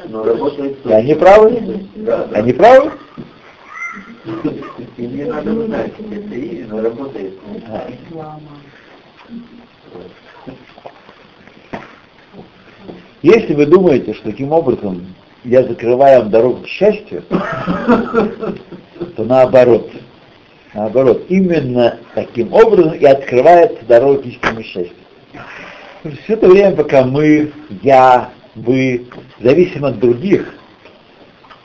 Но 0.09 0.23
работает 0.23 0.77
И 0.85 0.93
они 0.93 1.15
правы? 1.15 1.61
Да, 1.97 2.29
да. 2.31 2.39
Они 2.39 2.53
правы? 2.53 2.93
И 4.97 5.03
не 5.07 5.25
надо 5.25 5.67
знать, 5.67 5.93
это 5.99 6.35
истина 6.37 6.83
работает. 6.83 7.33
Если 13.25 13.55
вы 13.55 13.65
думаете, 13.65 14.13
что 14.13 14.25
таким 14.25 14.53
образом 14.53 15.15
я 15.45 15.63
закрываю 15.63 16.21
вам 16.21 16.31
дорогу 16.31 16.61
к 16.61 16.67
счастью, 16.67 17.23
то 17.31 19.25
наоборот. 19.25 19.91
Наоборот, 20.75 21.25
именно 21.31 21.97
таким 22.15 22.53
образом 22.53 22.93
и 22.93 23.07
открывается 23.07 23.83
дорога 23.87 24.21
к 24.21 24.27
истинному 24.27 24.63
счастью. 24.63 24.97
Все 26.03 26.35
это 26.35 26.51
время, 26.51 26.77
пока 26.77 27.03
мы, 27.03 27.51
я, 27.83 28.29
вы, 28.57 29.07
зависим 29.41 29.87
от 29.87 29.99
других, 29.99 30.55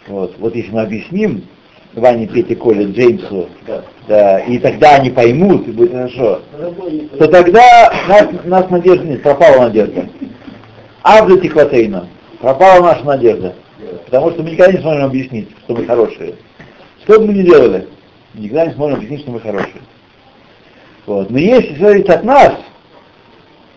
вот, 0.08 0.36
вот 0.40 0.56
если 0.56 0.72
мы 0.72 0.84
объясним 0.84 1.44
Ване, 1.94 2.28
Пете, 2.28 2.56
Коле, 2.56 2.86
Джеймсу, 2.86 3.50
да. 3.68 3.84
Да, 4.08 4.40
и 4.40 4.60
тогда 4.60 4.96
они 4.96 5.10
поймут, 5.10 5.68
и 5.68 5.72
будет 5.72 5.92
хорошо, 5.92 6.40
то 7.18 7.28
тогда 7.28 7.92
нас, 8.08 8.28
нас 8.46 8.70
надежда 8.70 9.06
нет, 9.06 9.24
пропала 9.24 9.64
надежда. 9.64 10.08
Авда 11.10 11.38
Тихватейна, 11.38 12.08
пропала 12.40 12.82
наша 12.82 13.04
надежда. 13.04 13.56
Потому 14.06 14.32
что 14.32 14.44
мы 14.44 14.52
никогда 14.52 14.74
не 14.74 14.80
сможем 14.80 15.06
объяснить, 15.06 15.50
что 15.64 15.76
мы 15.76 15.86
хорошие. 15.86 16.36
Что 17.04 17.20
бы 17.20 17.28
мы 17.28 17.34
ни 17.34 17.42
делали, 17.44 17.88
никогда 18.36 18.68
не 18.68 18.74
сможем 18.74 18.98
объяснить, 18.98 19.22
что 19.22 19.32
мы 19.32 19.40
хорошие. 19.40 19.82
Вот. 21.06 21.32
Но 21.32 21.38
если 21.40 21.76
зависит 21.76 22.10
от 22.12 22.24
нас, 22.24 22.54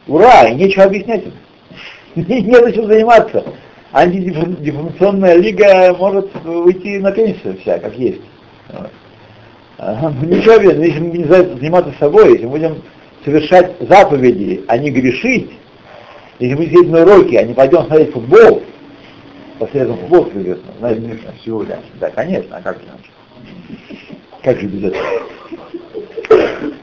ура, 0.06 0.48
и 0.48 0.54
нечего 0.54 0.84
объяснять 0.84 1.24
им. 1.24 1.32
Не 2.26 2.72
чем 2.74 2.86
заниматься. 2.86 3.44
Антидефамационная 3.92 5.36
лига 5.36 5.94
может 5.94 6.30
уйти 6.44 6.98
на 6.98 7.12
пенсию 7.12 7.56
вся, 7.60 7.78
как 7.78 7.96
есть. 7.96 8.20
Вот. 8.68 8.90
Ну, 9.78 10.26
ничего, 10.26 10.54
если 10.54 11.00
мы 11.00 11.18
не 11.18 11.24
заниматься 11.24 11.92
собой, 11.98 12.32
если 12.32 12.44
мы 12.44 12.52
будем 12.52 12.82
совершать 13.24 13.72
заповеди, 13.80 14.62
а 14.68 14.76
не 14.76 14.90
грешить, 14.90 15.50
если 16.38 16.54
мы 16.54 16.66
сидим 16.66 16.90
на 16.90 17.02
уроке, 17.02 17.38
а 17.38 17.44
не 17.44 17.54
пойдем 17.54 17.84
смотреть 17.86 18.12
футбол, 18.12 18.62
посредством 19.58 19.98
футбол 19.98 20.28
известно, 20.34 20.72
знаете, 20.78 21.18
всего, 21.40 21.64
да, 21.64 21.78
да, 22.00 22.10
конечно, 22.10 22.56
а 22.56 22.62
как 22.62 22.78
иначе? 22.78 23.10
Как 24.42 24.58
же 24.58 24.66
без 24.66 24.84
этого? 24.84 25.04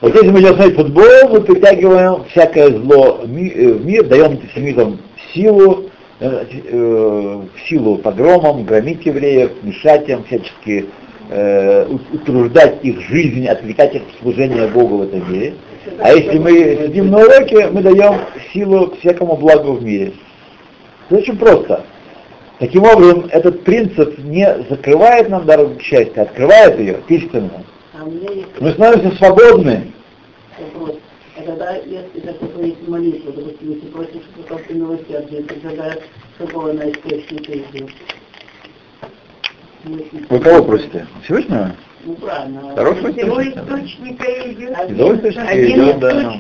Вот 0.02 0.16
если 0.16 0.30
мы 0.30 0.40
идем 0.40 0.54
смотреть 0.56 0.76
футбол, 0.76 1.30
мы 1.30 1.42
притягиваем 1.42 2.24
всякое 2.26 2.70
зло 2.70 3.22
в 3.24 3.30
мир, 3.30 4.06
даем 4.06 4.32
антисемитам 4.32 5.00
силу, 5.34 5.90
э, 6.20 6.46
э, 6.52 7.42
силу 7.68 7.98
погромам, 7.98 8.64
громить 8.64 9.06
евреев, 9.06 9.52
мешать 9.64 10.08
им, 10.08 10.24
всячески 10.24 10.86
э, 11.30 11.88
утруждать 12.14 12.84
их 12.84 13.02
жизнь, 13.02 13.46
отвлекать 13.48 13.96
их 13.96 14.04
от 14.04 14.22
служения 14.22 14.68
Богу 14.68 14.98
в 14.98 15.02
этом 15.04 15.32
мире. 15.32 15.56
А 16.00 16.12
если 16.12 16.38
мы 16.38 16.52
сидим 16.86 17.10
на 17.10 17.20
уроке, 17.20 17.68
мы 17.68 17.82
даем 17.82 18.22
силу 18.54 18.96
всякому 19.00 19.38
благу 19.38 19.74
в 19.74 19.84
мире. 19.84 20.14
Это 21.10 21.20
очень 21.20 21.38
просто. 21.38 21.86
Таким 22.60 22.84
образом, 22.84 23.30
этот 23.32 23.64
принцип 23.64 24.18
не 24.20 24.46
закрывает 24.70 25.30
нам 25.30 25.46
дорогу 25.46 25.76
к 25.76 25.82
счастью, 25.82 26.14
а 26.18 26.22
открывает 26.24 26.78
ее 26.80 27.00
истинно. 27.08 27.64
А 27.94 28.04
Мы 28.60 28.72
становимся 28.72 29.16
свободны. 29.18 29.94
А 31.38 31.78
если 31.86 32.20
допустим, 33.32 33.72
если 33.72 33.88
просишь 33.88 34.24
какого-то 34.36 34.74
милосердия, 34.74 35.46
какого 36.38 36.74
Вы 40.30 40.40
кого 40.40 40.64
просите? 40.64 41.08
Всевышнего? 41.24 41.76
Ну, 42.04 42.16
правильно. 42.16 42.76
Хорошего 42.76 43.10
Из 43.10 43.18
его 43.18 43.44
источника. 43.44 44.26
идет. 44.50 44.90
Его 44.90 45.16
источника 45.16 45.48
Один 45.50 45.84
идет, 45.84 46.00
да. 46.00 46.36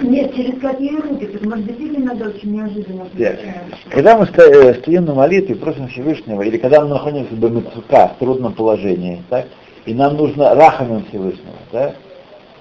Нет, 0.00 0.34
через 0.34 0.60
какие 0.60 0.96
руки? 1.00 1.26
Тут, 1.26 1.44
может, 1.44 1.66
действительно 1.66 2.14
надо 2.14 2.30
очень 2.30 2.52
неожиданно 2.52 3.04
получается. 3.06 3.46
Когда 3.90 4.16
мы 4.16 4.26
э, 4.26 4.74
стоим 4.74 5.04
на 5.06 5.14
молитве 5.14 5.56
и 5.56 5.58
просим 5.58 5.88
Всевышнего, 5.88 6.42
или 6.42 6.56
когда 6.56 6.80
мы 6.80 6.88
находимся 6.88 7.34
в 7.34 7.38
Бамицука, 7.38 8.08
в 8.14 8.18
трудном 8.20 8.52
положении, 8.52 9.22
так, 9.28 9.46
и 9.86 9.94
нам 9.94 10.16
нужно 10.16 10.54
рахамем 10.54 11.04
Всевышнего, 11.06 11.56
да, 11.72 11.94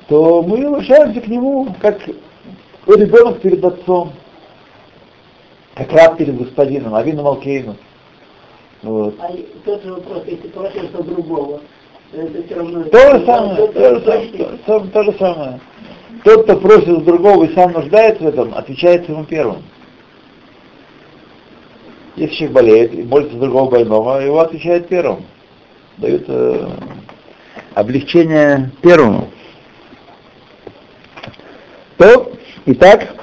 то 0.07 0.41
мы 0.41 0.65
обращаемся 0.65 1.21
к 1.21 1.27
нему, 1.27 1.67
как 1.79 1.99
ребенок 2.87 3.39
перед 3.41 3.63
отцом, 3.63 4.13
как 5.75 5.91
раб 5.93 6.17
перед 6.17 6.37
господином, 6.37 6.95
Авину 6.95 7.21
Малкейну. 7.21 7.75
Вот. 8.81 9.15
А 9.19 9.31
тот 9.63 9.83
же 9.83 9.93
вопрос, 9.93 10.23
если 10.25 10.47
просишь 10.47 10.89
другого. 10.89 11.61
То 12.11 12.21
же 12.21 13.25
самое, 13.25 13.67
то 13.67 13.95
же 13.95 14.05
самое, 14.05 14.87
то, 14.91 15.03
же 15.03 15.13
самое. 15.17 15.59
Тот, 16.23 16.43
кто 16.43 16.57
просит 16.57 17.03
другого 17.03 17.43
и 17.43 17.53
сам 17.53 17.73
нуждается 17.73 18.23
в 18.23 18.27
этом, 18.27 18.53
отвечает 18.55 19.07
ему 19.09 19.25
первым. 19.25 19.63
Если 22.15 22.35
человек 22.35 22.55
болеет 22.55 22.93
и 22.93 23.03
молится 23.03 23.37
другого 23.37 23.71
больного, 23.71 24.19
его 24.19 24.39
отвечает 24.39 24.87
первым. 24.87 25.25
Дают 25.97 26.23
э, 26.27 26.67
облегчение 27.73 28.71
первому. 28.81 29.29
То, 31.97 32.31
итак, 32.65 33.15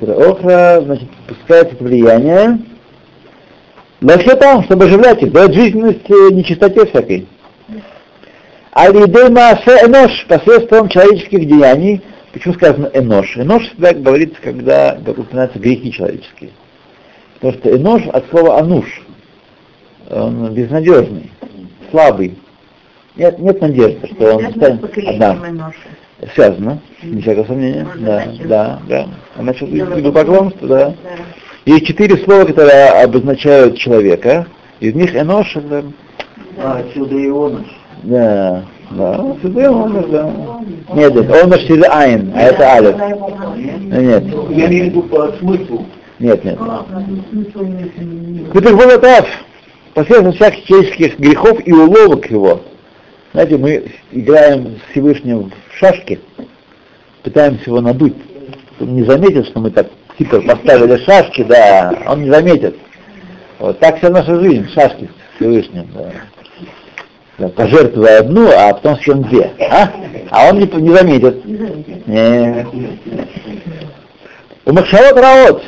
Охра, 0.00 0.80
значит, 0.82 1.08
пускает 1.26 1.72
это 1.72 1.84
влияние. 4.02 4.16
Вообще 4.16 4.36
там, 4.36 4.64
чтобы 4.64 4.84
оживлять 4.84 5.22
их, 5.22 5.32
дать 5.32 5.54
жизненность 5.54 6.10
э, 6.10 6.32
нечистоте 6.32 6.86
всякой. 6.86 7.26
А 8.72 8.88
лидей 8.88 9.28
маасе 9.28 9.86
энош, 9.86 10.26
посредством 10.28 10.88
человеческих 10.88 11.46
деяний, 11.46 12.02
почему 12.32 12.54
сказано 12.54 12.90
энош? 12.92 13.36
Энош 13.36 13.66
всегда 13.68 13.92
говорится, 13.92 14.36
когда 14.42 14.98
упоминаются 15.06 15.58
грехи 15.58 15.92
человеческие. 15.92 16.50
Потому 17.34 17.54
что 17.54 17.76
энош 17.76 18.02
от 18.12 18.28
слова 18.30 18.58
ануш, 18.58 19.02
он 20.10 20.54
безнадежный, 20.54 21.30
слабый. 21.90 22.38
Нет, 23.14 23.38
нет 23.38 23.60
надежды, 23.60 24.06
что 24.06 24.36
он 24.36 24.50
станет... 24.52 25.18
Да, 25.18 25.38
связано, 26.34 26.80
не 27.02 27.20
всякого 27.20 27.44
сомнения. 27.44 27.86
Да, 27.98 28.24
да, 28.44 28.80
да. 28.88 29.08
Он 29.36 29.44
начал 29.44 29.66
Дело 29.66 29.98
идолопоклонство, 29.98 30.68
да. 30.68 30.94
Да. 31.64 31.72
Есть 31.72 31.86
четыре 31.86 32.16
слова, 32.18 32.44
которые 32.44 32.90
обозначают 33.02 33.78
человека. 33.78 34.46
Из 34.80 34.94
них 34.94 35.14
энош, 35.14 35.56
это, 35.56 35.84
А, 36.58 36.78
отсюда 36.78 37.16
и 37.16 37.28
он. 37.28 37.64
да, 38.02 38.64
да, 38.90 39.14
отсюда 39.14 39.70
он, 39.70 40.10
да. 40.10 40.30
Нет, 40.94 41.14
нет, 41.14 41.30
он 41.30 41.52
через 41.60 41.84
айн, 41.88 42.32
а 42.34 42.40
это 42.42 42.64
алиф. 42.64 42.96
Нет, 43.56 44.24
Я 44.50 44.66
имею 44.66 44.84
в 44.84 44.86
виду 44.88 45.02
по 45.04 45.28
смыслу. 45.38 45.86
нет, 46.18 46.44
нет. 46.44 46.58
Был 46.58 46.84
прав. 49.00 49.26
Посредством 49.94 50.32
всяких 50.32 50.64
человеческих 50.64 51.18
грехов 51.18 51.58
и 51.66 51.72
уловок 51.72 52.30
его. 52.30 52.60
Знаете, 53.32 53.56
мы 53.58 53.84
играем 54.10 54.76
с 54.76 54.80
Всевышним 54.90 55.50
в 55.50 55.52
шашки, 55.78 56.18
пытаемся 57.22 57.62
его 57.66 57.80
надуть. 57.80 58.14
Он 58.80 58.94
не 58.94 59.04
заметит, 59.04 59.46
что 59.46 59.60
мы 59.60 59.70
так 59.70 59.86
типа 60.22 60.40
поставили 60.40 61.02
шашки, 61.04 61.42
да, 61.44 61.94
он 62.06 62.22
не 62.22 62.30
заметит. 62.30 62.76
Вот 63.58 63.78
так 63.78 63.98
вся 63.98 64.10
наша 64.10 64.40
жизнь, 64.40 64.68
шашки 64.72 65.08
с 65.08 65.36
Всевышним, 65.36 65.88
да. 65.94 66.10
Да, 67.38 67.48
пожертвуя 67.48 68.20
одну, 68.20 68.48
а 68.50 68.74
потом 68.74 68.96
съем 68.98 69.22
две. 69.22 69.50
А? 69.70 69.90
А 70.30 70.50
он 70.50 70.58
не, 70.58 70.66
не 70.66 70.94
заметит. 70.94 71.44
Нет. 72.06 72.66
У 74.64 74.72
Махшавот 74.72 75.16
Раот, 75.18 75.62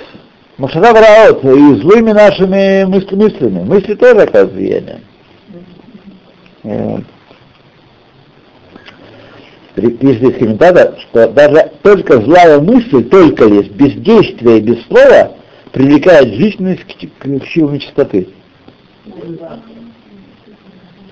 Махшавот 0.58 0.96
Раот, 0.96 1.44
и 1.44 1.80
злыми 1.80 2.12
нашими 2.12 2.84
мыслями. 2.84 3.64
Мысли 3.64 3.94
тоже 3.94 4.22
оказывают 4.22 4.52
влияние. 4.52 5.00
Вот. 6.62 7.04
Здесь 9.76 10.38
комментатор, 10.38 10.94
что 11.00 11.28
даже 11.28 11.72
только 11.82 12.20
злая 12.20 12.60
мысль, 12.60 13.04
только 13.04 13.46
лишь 13.46 13.66
без 13.68 13.92
действия 13.94 14.58
и 14.58 14.60
без 14.60 14.86
слова 14.86 15.32
привлекает 15.72 16.34
жизненность 16.34 16.84
к, 16.84 17.18
к, 17.18 17.40
к 17.40 17.46
силам 17.48 17.80
чистоты. 17.80 18.28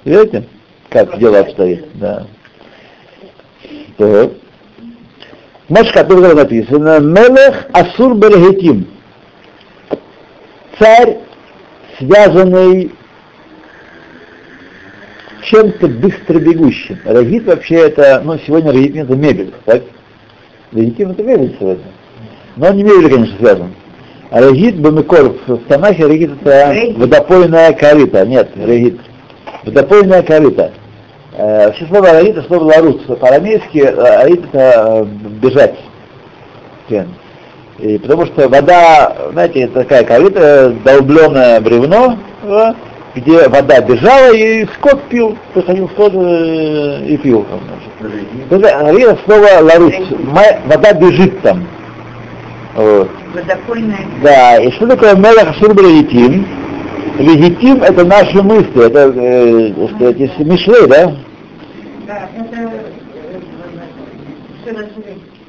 Видите, 0.05 0.44
как 0.90 1.18
дело 1.18 1.40
обстоит? 1.40 1.87
Да. 1.94 2.27
Значит, 5.68 5.92
как 5.92 6.09
тут 6.09 6.35
написано, 6.35 7.01
Мелех 7.01 7.66
Асур 7.72 8.14
Берегетим. 8.14 8.87
Царь, 10.79 11.18
связанный 11.98 12.92
чем-то 15.42 15.88
быстро 15.88 16.38
бегущим. 16.38 16.98
Рагит 17.05 17.44
вообще 17.46 17.76
это, 17.76 18.20
ну, 18.24 18.38
сегодня 18.46 18.72
рагит 18.72 18.96
это 18.96 19.14
мебель, 19.14 19.52
так? 19.64 19.83
Рагитим 20.72 21.11
это 21.11 21.22
мебель 21.22 21.57
сегодня. 21.59 21.85
Но 22.57 22.68
он 22.68 22.76
не 22.76 22.85
мебель, 22.85 23.11
конечно, 23.11 23.37
связан. 23.38 23.74
А 24.31 24.40
рагит, 24.40 24.81
бамикор, 24.81 25.35
в 25.46 25.59
Танахе 25.68 26.07
рагит 26.07 26.31
это 26.40 26.72
Регит. 26.72 26.96
водопойная 26.98 27.72
корыта. 27.74 28.24
Нет, 28.24 28.50
рагит. 28.57 28.98
Водопойная 29.64 30.22
корыта. 30.22 30.72
Э, 31.37 31.66
Вообще 31.66 31.87
слово 31.87 32.12
рагит 32.12 32.37
это 32.37 32.46
слово 32.46 32.64
ларус. 32.64 33.02
По-арамейски 33.02 33.78
э, 33.78 34.22
рагит 34.22 34.44
это 34.52 35.02
э, 35.02 35.05
бежать. 35.42 35.74
И 37.78 37.98
потому 37.98 38.26
что 38.26 38.48
вода, 38.48 39.16
знаете, 39.33 39.62
это 39.62 39.81
такая 39.81 40.05
корыта, 40.05 40.74
долбленное 40.85 41.61
бревно, 41.61 42.18
где 43.14 43.48
вода 43.48 43.81
бежала, 43.81 44.33
и 44.35 44.64
скот 44.75 45.03
пил, 45.09 45.37
приходил 45.55 45.88
скот 45.90 46.12
э, 46.14 47.05
и 47.07 47.16
пил. 47.18 47.46
Это 48.51 49.16
слово 49.25 49.62
ларус. 49.62 49.94
Вода 50.66 50.92
бежит 50.94 51.40
там. 51.42 51.66
Вот. 52.75 53.11
Водопойная. 53.35 54.07
Да, 54.22 54.57
и 54.59 54.70
что 54.72 54.87
такое 54.87 55.14
Мелах 55.14 55.51
Ашур 55.51 55.75
Легитим? 55.75 56.46
Легитим 57.18 57.83
это 57.83 58.05
наши 58.05 58.42
мысли, 58.42 58.87
это, 58.87 59.12
э, 59.14 59.88
сказать, 59.94 60.18
если 60.18 60.44
Мишлей, 60.44 60.87
да? 60.88 61.14
Да, 62.07 62.29
это 62.35 62.57
э. 62.57 62.92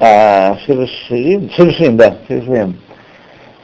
А, 0.00 0.58
Ширширим, 0.66 1.50
Ширширим, 1.50 1.96
да, 1.96 2.16
Ширширим. 2.28 2.76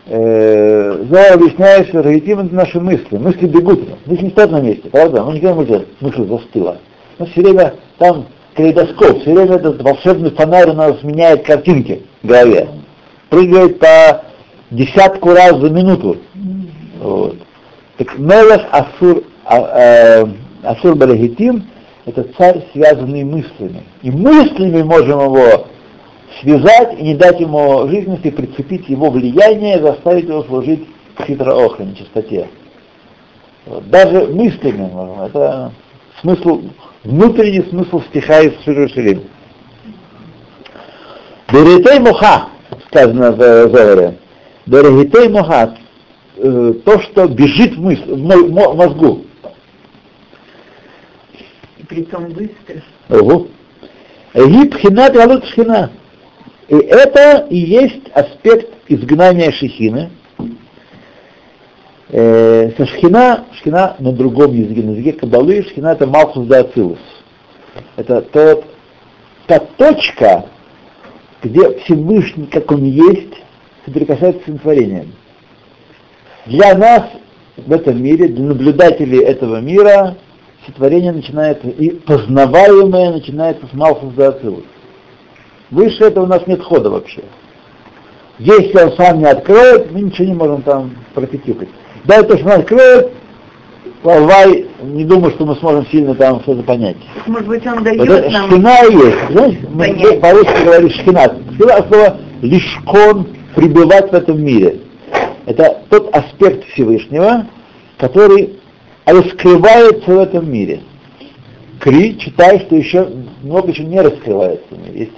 э, 0.07 0.90
Зоя 1.11 1.35
объясняет, 1.35 1.89
что 1.89 2.03
рагитим 2.03 2.39
это 2.39 2.55
наши 2.55 2.79
мысли. 2.79 3.17
Мысли 3.17 3.49
бегут, 3.49 3.81
мысли 4.07 4.27
не 4.27 4.31
стоят 4.31 4.53
на 4.53 4.61
месте, 4.61 4.89
правда? 4.91 5.25
Мы 5.25 5.35
никогда 5.35 5.55
можем 5.57 5.85
мысль 6.01 6.29
застыла. 6.29 6.79
Но 7.19 7.27
все 7.27 7.43
время 7.43 7.75
там 7.99 8.27
калейдоскоп, 8.55 9.21
все 9.23 9.35
время 9.35 9.57
этот 9.57 9.83
волшебный 9.83 10.31
фонарь 10.31 10.71
у 10.71 10.75
нас 10.75 11.03
меняет 11.03 11.45
картинки 11.45 12.03
в 12.23 12.29
голове. 12.29 12.69
Прыгает 13.29 13.81
по 13.81 14.23
десятку 14.71 15.31
раз 15.31 15.59
за 15.59 15.69
минуту. 15.69 16.19
Вот. 17.01 17.39
Так 17.97 18.17
Мелах 18.17 18.63
Асур, 18.71 19.25
а, 19.45 19.57
а, 19.57 20.29
Асур 20.63 20.95
Балагитим 20.95 21.65
это 22.07 22.25
царь, 22.39 22.65
связанный 22.73 23.25
мыслями. 23.25 23.83
И 24.03 24.13
мыслями 24.13 24.83
можем 24.83 25.21
его 25.23 25.67
связать 26.41 27.01
и 27.01 27.03
не 27.03 27.15
дать 27.17 27.41
ему 27.41 27.89
жизненности, 27.89 28.31
прицепить 28.31 28.89
его 28.89 29.11
влияние, 29.11 29.83
заставить 29.83 30.29
его 30.29 30.45
служить 30.45 30.87
хитроохре, 31.21 31.87
нечистоте. 31.87 32.49
Вот. 33.67 33.89
Даже 33.89 34.27
мыслями. 34.27 35.27
Это 35.27 35.73
смысл, 36.21 36.63
внутренний 37.05 37.69
смысл 37.69 38.03
стиха 38.09 38.41
из 38.41 38.61
Шируширим. 38.65 39.25
Беретей 41.53 41.99
муха, 41.99 42.49
сказано 42.89 43.33
в 43.33 43.39
Зоре. 43.71 44.19
Берегитей 44.67 45.29
муха, 45.29 45.77
э, 46.37 46.75
то, 46.85 47.01
что 47.01 47.27
бежит 47.27 47.77
в, 47.77 47.81
мысль, 47.81 48.13
в 48.13 48.77
мозгу. 48.77 49.25
И 51.79 51.83
притом 51.85 52.29
быстро. 52.29 52.83
Угу. 53.09 53.49
Гибхина. 54.35 55.91
И 56.69 56.75
это 56.77 57.47
и 57.51 57.57
есть 57.57 58.09
аспект 58.15 58.69
изгнания 58.87 59.51
шехины. 59.51 60.11
Э, 62.13 62.73
со 62.77 62.87
шхина, 62.87 63.45
шхина 63.59 63.95
на 64.01 64.13
другом 64.13 64.53
языке, 64.53 64.83
на 64.83 64.91
языке 64.91 65.13
кабалы, 65.13 65.63
шхина 65.63 65.93
это 65.93 66.09
малхус 66.09 66.51
ацилус. 66.51 66.99
Это 67.97 68.23
тот, 68.23 68.65
та 69.47 69.61
точка, 69.61 70.47
где 71.41 71.79
Всевышний, 71.79 72.47
как 72.47 72.73
он 72.73 72.83
есть, 72.83 73.35
соприкасается 73.87 74.43
с 74.51 74.61
творением. 74.61 75.13
Для 76.47 76.77
нас 76.77 77.03
в 77.57 77.71
этом 77.73 78.03
мире, 78.03 78.27
для 78.27 78.45
наблюдателей 78.45 79.23
этого 79.23 79.61
мира, 79.61 80.17
сотворение 80.67 81.13
начинается, 81.13 81.69
и 81.69 81.91
познаваемое 81.91 83.13
начинается 83.13 83.67
с 83.69 83.73
Малхус 83.73 84.19
Ацилус. 84.19 84.65
Выше 85.71 86.03
этого 86.03 86.25
у 86.25 86.29
нас 86.29 86.45
нет 86.49 86.61
хода 86.61 86.91
вообще. 86.91 87.23
Если 88.41 88.77
он 88.77 88.97
сам 88.97 89.19
не 89.19 89.27
откроет, 89.27 89.93
мы 89.93 90.01
ничего 90.01 90.27
не 90.27 90.35
можем 90.35 90.63
там 90.63 90.97
пропетикать. 91.15 91.69
Да, 92.05 92.23
то, 92.23 92.37
что 92.37 92.47
он 92.47 92.61
откроет, 92.61 93.13
Лавай, 94.03 94.67
не 94.83 95.05
думаю, 95.05 95.33
что 95.33 95.45
мы 95.45 95.57
сможем 95.57 95.87
сильно 95.89 96.15
там 96.15 96.41
что-то 96.41 96.63
понять. 96.63 96.97
Может 97.27 97.49
быть, 97.49 97.67
он 97.67 97.85
дает 97.85 97.99
Вот 97.99 98.09
это 98.09 98.31
нам... 98.31 98.51
шхина 98.51 98.87
и 98.87 98.95
есть. 98.95 99.31
Знаешь, 99.31 99.57
мы 99.69 100.21
по-русски 100.21 100.65
говорим. 100.65 100.91
Шхина 100.91 101.25
от 101.25 101.89
слова 101.89 102.17
лишкон, 102.41 103.27
пребывать 103.55 104.11
в 104.11 104.15
этом 104.15 104.43
мире. 104.43 104.81
Это 105.45 105.83
тот 105.91 106.15
аспект 106.15 106.67
Всевышнего, 106.69 107.47
который 107.99 108.59
раскрывается 109.05 110.11
в 110.11 110.19
этом 110.19 110.51
мире. 110.51 110.81
Кри, 111.81 112.19
читай, 112.19 112.61
что 112.61 112.77
еще 112.77 113.09
много 113.43 113.71
еще 113.71 113.85
не 113.85 114.01
раскрывается 114.01 114.67
в 114.71 114.79
мире. 114.79 115.01
Есть, 115.01 115.13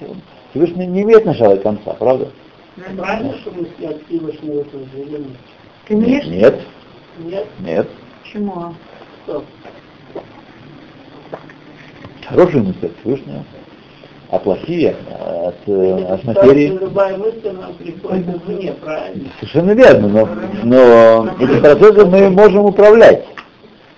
Всевышний 0.50 0.86
не 0.86 1.02
имеет 1.02 1.24
начала 1.24 1.54
и 1.54 1.62
конца, 1.62 1.92
правда? 1.98 2.28
Правильно, 2.96 3.34
что 3.38 3.52
мы 3.52 3.86
от 3.86 4.02
Всевышнего 4.08 4.64
нет? 5.10 5.26
Конечно. 5.86 6.30
Нет, 6.30 6.60
Нет? 7.18 7.46
нет. 7.58 7.88
Почему? 8.22 8.74
Что? 9.24 9.44
Хорошие 12.28 12.62
мысли 12.62 12.86
от 12.86 12.92
Всевышнего, 13.00 13.44
а 14.30 14.38
плохие 14.38 14.96
от, 15.10 15.56
э, 15.66 16.04
от 16.04 16.20
Кстати, 16.20 16.38
материи. 16.38 16.78
Любая 16.80 17.16
мысль 17.16 17.50
нам 17.50 17.74
приходит 17.74 18.28
извне, 18.28 18.72
правильно? 18.72 19.28
Совершенно 19.40 19.72
верно, 19.72 20.08
но, 20.08 20.28
но 20.62 21.34
эти 21.40 21.60
процессы 21.60 22.06
мы 22.06 22.30
можем 22.30 22.64
управлять. 22.64 23.24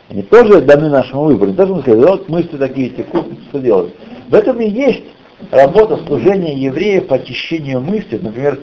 Они 0.09 0.23
тоже 0.23 0.62
даны 0.62 0.88
нашему 0.88 1.25
выбору. 1.25 1.51
Не 1.51 1.57
тоже 1.57 1.75
мы 1.75 1.83
сказать, 1.83 2.09
вот 2.09 2.29
мысли 2.29 2.57
такие 2.57 2.90
текут, 2.90 3.27
что 3.49 3.59
делать. 3.59 3.94
В 4.29 4.35
этом 4.35 4.61
и 4.61 4.68
есть 4.68 5.05
работа 5.51 5.99
служения 6.07 6.55
евреев 6.55 7.07
по 7.07 7.16
очищению 7.16 7.81
мысли. 7.81 8.18
Например, 8.20 8.59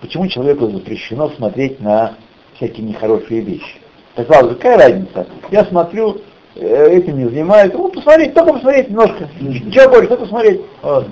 почему 0.00 0.26
человеку 0.28 0.68
запрещено 0.70 1.30
смотреть 1.30 1.80
на 1.80 2.14
всякие 2.56 2.86
нехорошие 2.86 3.40
вещи. 3.40 3.80
Казалось 4.14 4.48
бы, 4.48 4.54
какая 4.54 4.78
разница? 4.78 5.26
Я 5.50 5.64
смотрю, 5.64 6.20
э, 6.54 6.88
этим 6.90 7.18
не 7.18 7.28
занимаюсь. 7.28 7.72
Ну, 7.72 7.88
посмотреть, 7.88 8.34
только 8.34 8.52
посмотреть 8.52 8.88
немножко. 8.88 9.28
Ничего 9.40 9.90
больше, 9.90 10.08
только 10.08 10.22
посмотреть. 10.22 10.60
Вот. 10.82 11.08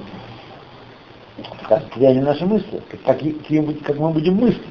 Как 1.68 1.96
влияние 1.96 2.22
на 2.22 2.32
наши 2.32 2.46
мысли, 2.46 2.80
как, 3.04 3.18
как, 3.84 3.98
мы 3.98 4.10
будем 4.10 4.34
мыслить. 4.34 4.62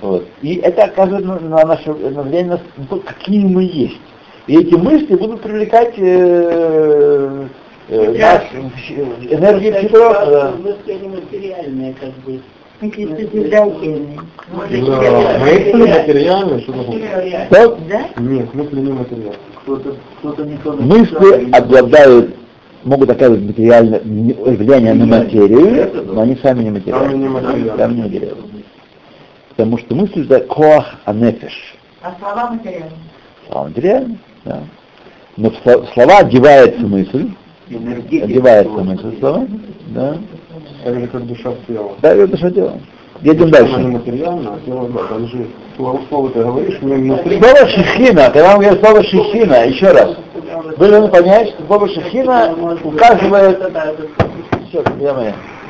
Вот. 0.00 0.26
И 0.40 0.56
это 0.56 0.84
оказывает 0.84 1.26
на, 1.26 1.38
на 1.38 1.66
наше 1.66 1.92
на 1.92 2.22
влияние 2.22 2.44
на 2.44 2.56
нас, 2.56 2.60
на 2.76 2.86
то, 2.86 3.00
какие 3.00 3.44
мы 3.44 3.64
есть. 3.64 4.00
И 4.46 4.58
эти 4.58 4.74
мысли 4.74 5.14
будут 5.14 5.42
привлекать 5.42 5.94
э, 5.98 7.46
э, 7.88 8.18
наш, 8.18 8.42
э, 8.52 9.34
энергию 9.34 9.72
кажется, 9.74 10.26
да. 10.26 10.52
Мысли 10.58 10.92
они 10.92 11.08
материальные, 11.08 11.94
как 11.94 12.10
бы. 12.24 12.40
Если 12.80 13.06
созидательный. 13.26 14.18
Может, 14.52 14.84
Да, 14.86 15.38
мысли 15.40 15.72
материальные, 15.74 16.60
что 16.60 16.72
такое? 16.72 17.46
Так, 17.50 17.76
Да? 17.88 18.08
Нет, 18.22 18.54
мысли 18.54 18.80
не 18.80 18.92
материальные. 18.92 19.34
Кто-то, 19.62 19.96
кто-то 20.20 20.44
не 20.44 20.56
то 20.56 20.72
мысли 20.72 21.50
обладают, 21.52 22.34
могут 22.84 23.10
оказывать 23.10 23.42
материальное 23.42 24.00
влияние 24.00 24.94
на 24.94 25.04
материю, 25.06 26.04
но 26.06 26.22
они 26.22 26.36
сами 26.42 26.62
не 26.64 26.70
материальны. 26.70 27.28
материальны. 27.28 27.76
Сами 27.76 27.94
не 27.94 28.02
материальны. 28.02 28.42
Потому 29.50 29.78
что 29.78 29.94
мысль 29.94 30.24
это 30.30 30.40
коах 30.46 30.94
анефеш. 31.04 31.76
А 32.02 32.14
слова 32.18 32.50
материальные? 32.52 32.90
Слова 33.50 33.68
материальны, 33.68 34.18
да. 34.46 34.60
Но 35.36 35.50
в 35.50 35.54
сло- 35.64 35.84
в 35.86 35.92
слова 35.92 36.18
одевается 36.20 36.80
мысль, 36.80 37.28
одевается 37.68 38.70
мысль 38.82 39.18
слова, 39.20 39.46
да. 39.88 40.16
Так 40.84 41.00
же, 41.00 41.06
как 41.08 41.26
душа 41.26 41.50
в 41.50 41.66
тело. 41.66 41.92
Да, 42.00 42.14
это 42.14 42.36
что 42.36 42.50
делаем. 42.50 42.80
Едем 43.22 43.48
Она 43.48 43.60
не 43.60 43.66
дальше. 43.66 43.88
материальна, 43.88 44.54
а 44.54 44.60
тело, 44.64 44.88
да, 44.88 45.00
там 45.08 45.28
же 45.28 45.46
слово, 45.76 46.00
слово 46.08 46.30
ты 46.30 46.42
говоришь, 46.42 46.78
но 46.80 46.94
внутри... 46.94 47.38
Слово 47.38 47.68
шехина, 47.68 48.30
когда 48.30 48.56
мы 48.56 48.64
говорим 48.64 48.84
слово 48.84 49.02
шехина, 49.02 49.66
еще 49.66 49.90
раз, 49.90 50.16
вы 50.78 50.88
должны 50.88 51.08
понять, 51.08 51.50
что 51.50 51.66
слово 51.66 51.88
шехина 51.88 52.54
указывает 52.82 53.60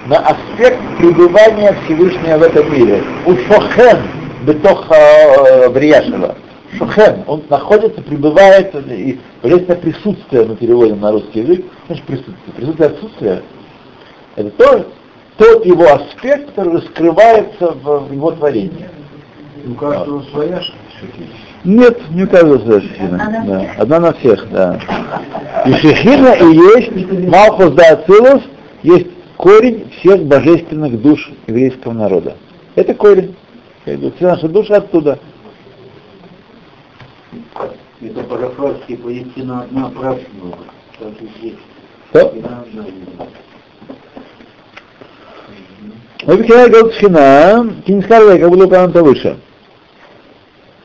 на 0.06 0.18
аспект 0.18 0.78
пребывания 0.98 1.76
Всевышнего 1.84 2.38
в 2.38 2.42
этом 2.42 2.72
мире. 2.72 3.02
У 3.26 3.34
Шохен, 3.34 3.98
бетох 4.46 4.86
э, 4.90 5.68
Брияшева. 5.70 6.36
Шохен, 6.78 7.24
он 7.26 7.42
находится, 7.50 8.00
пребывает, 8.00 8.72
и 8.74 9.18
полезное 9.42 9.76
присутствие 9.76 10.44
мы 10.44 10.54
переводим 10.54 11.00
на 11.00 11.10
русский 11.10 11.40
язык, 11.40 11.64
значит 11.88 12.04
присутствие. 12.04 12.54
Присутствие 12.56 12.88
отсутствия. 12.90 13.42
Это 14.36 14.50
тоже 14.50 14.86
тот 15.40 15.64
его 15.64 15.87
аспект, 15.90 16.48
который 16.48 16.74
раскрывается 16.74 17.72
в, 17.83 18.12
его 18.12 18.31
творении. 18.33 18.87
У 19.66 19.72
каждого 19.72 20.22
своя 20.24 20.61
Нет, 21.64 21.98
не 22.11 22.24
у 22.24 22.29
каждого 22.29 22.59
своя 22.59 22.81
шехина. 22.83 23.44
Да. 23.46 23.70
Одна 23.79 24.00
на 24.00 24.12
всех, 24.12 24.50
да. 24.50 24.79
И 25.64 25.72
шехина 25.72 26.35
и 26.35 26.44
есть 26.44 27.29
Малхус 27.31 27.70
да 27.70 27.92
Ацилус, 27.92 28.42
есть 28.83 29.07
корень 29.38 29.90
всех 29.98 30.24
божественных 30.24 31.00
душ 31.00 31.31
еврейского 31.46 31.94
народа. 31.94 32.37
Это 32.74 32.92
корень. 32.92 33.35
Все 33.85 34.11
наши 34.20 34.46
души 34.46 34.74
оттуда. 34.74 35.18
Это 38.03 38.22
по-рафарски 38.24 38.96
поистину 38.96 39.61
одна 39.61 39.88
прashnova. 39.88 40.59
Так 40.98 41.12
и 41.22 41.29
здесь. 41.38 41.59
Что? 42.11 42.35
Говорит 46.22 46.94
шхина, 46.94 47.72
кинискарва, 47.87 48.38
как 48.38 48.50
было 48.50 48.66
упомянуто 48.66 49.02
выше. 49.02 49.37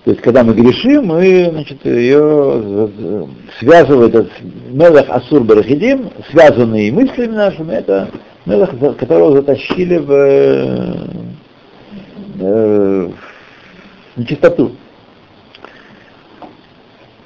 То 0.05 0.11
есть, 0.11 0.21
когда 0.21 0.43
мы 0.43 0.53
грешим, 0.53 1.07
мы, 1.07 1.49
значит, 1.51 1.83
ее 1.83 2.89
связывает 3.59 4.13
этот 4.13 4.31
Мелах 4.69 5.09
Асур 5.09 5.43
Барахидим, 5.43 6.11
связанные 6.29 6.91
мыслями 6.91 7.33
нашими, 7.33 7.73
это 7.73 8.09
Мелах, 8.45 8.69
которого 8.97 9.37
затащили 9.37 9.97
в, 9.97 10.11
э, 10.11 11.07
э, 12.39 13.09
в 14.15 14.19
нечистоту. 14.19 14.75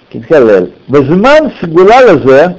Кинскарлер. 0.09 0.69
Возман 0.87 1.51
сгулалазе, 1.61 2.57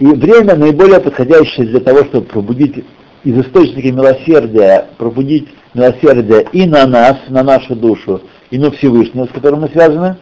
и 0.00 0.06
время 0.06 0.56
наиболее 0.56 1.00
подходящее 1.00 1.66
для 1.66 1.80
того, 1.80 2.04
чтобы 2.04 2.26
пробудить 2.26 2.84
из 3.24 3.38
источника 3.38 3.92
милосердия 3.92 4.88
пробудить 4.96 5.48
милосердие 5.74 6.46
и 6.52 6.66
на 6.66 6.86
нас, 6.86 7.16
на 7.28 7.42
нашу 7.42 7.74
душу, 7.74 8.22
и 8.50 8.58
на 8.58 8.70
Всевышнего, 8.70 9.26
с 9.26 9.30
которым 9.30 9.60
мы 9.60 9.68
связаны. 9.68 10.16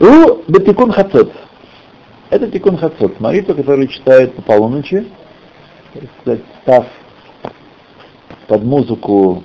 У 0.00 0.42
Бетикун 0.50 0.92
Хацот. 0.92 1.32
Это 2.30 2.46
Тикун 2.50 2.76
Хацот, 2.76 3.20
молитва, 3.20 3.54
которую 3.54 3.88
читают 3.88 4.34
по 4.34 4.42
полуночи, 4.42 5.06
став 6.62 6.86
под 8.46 8.64
музыку 8.64 9.44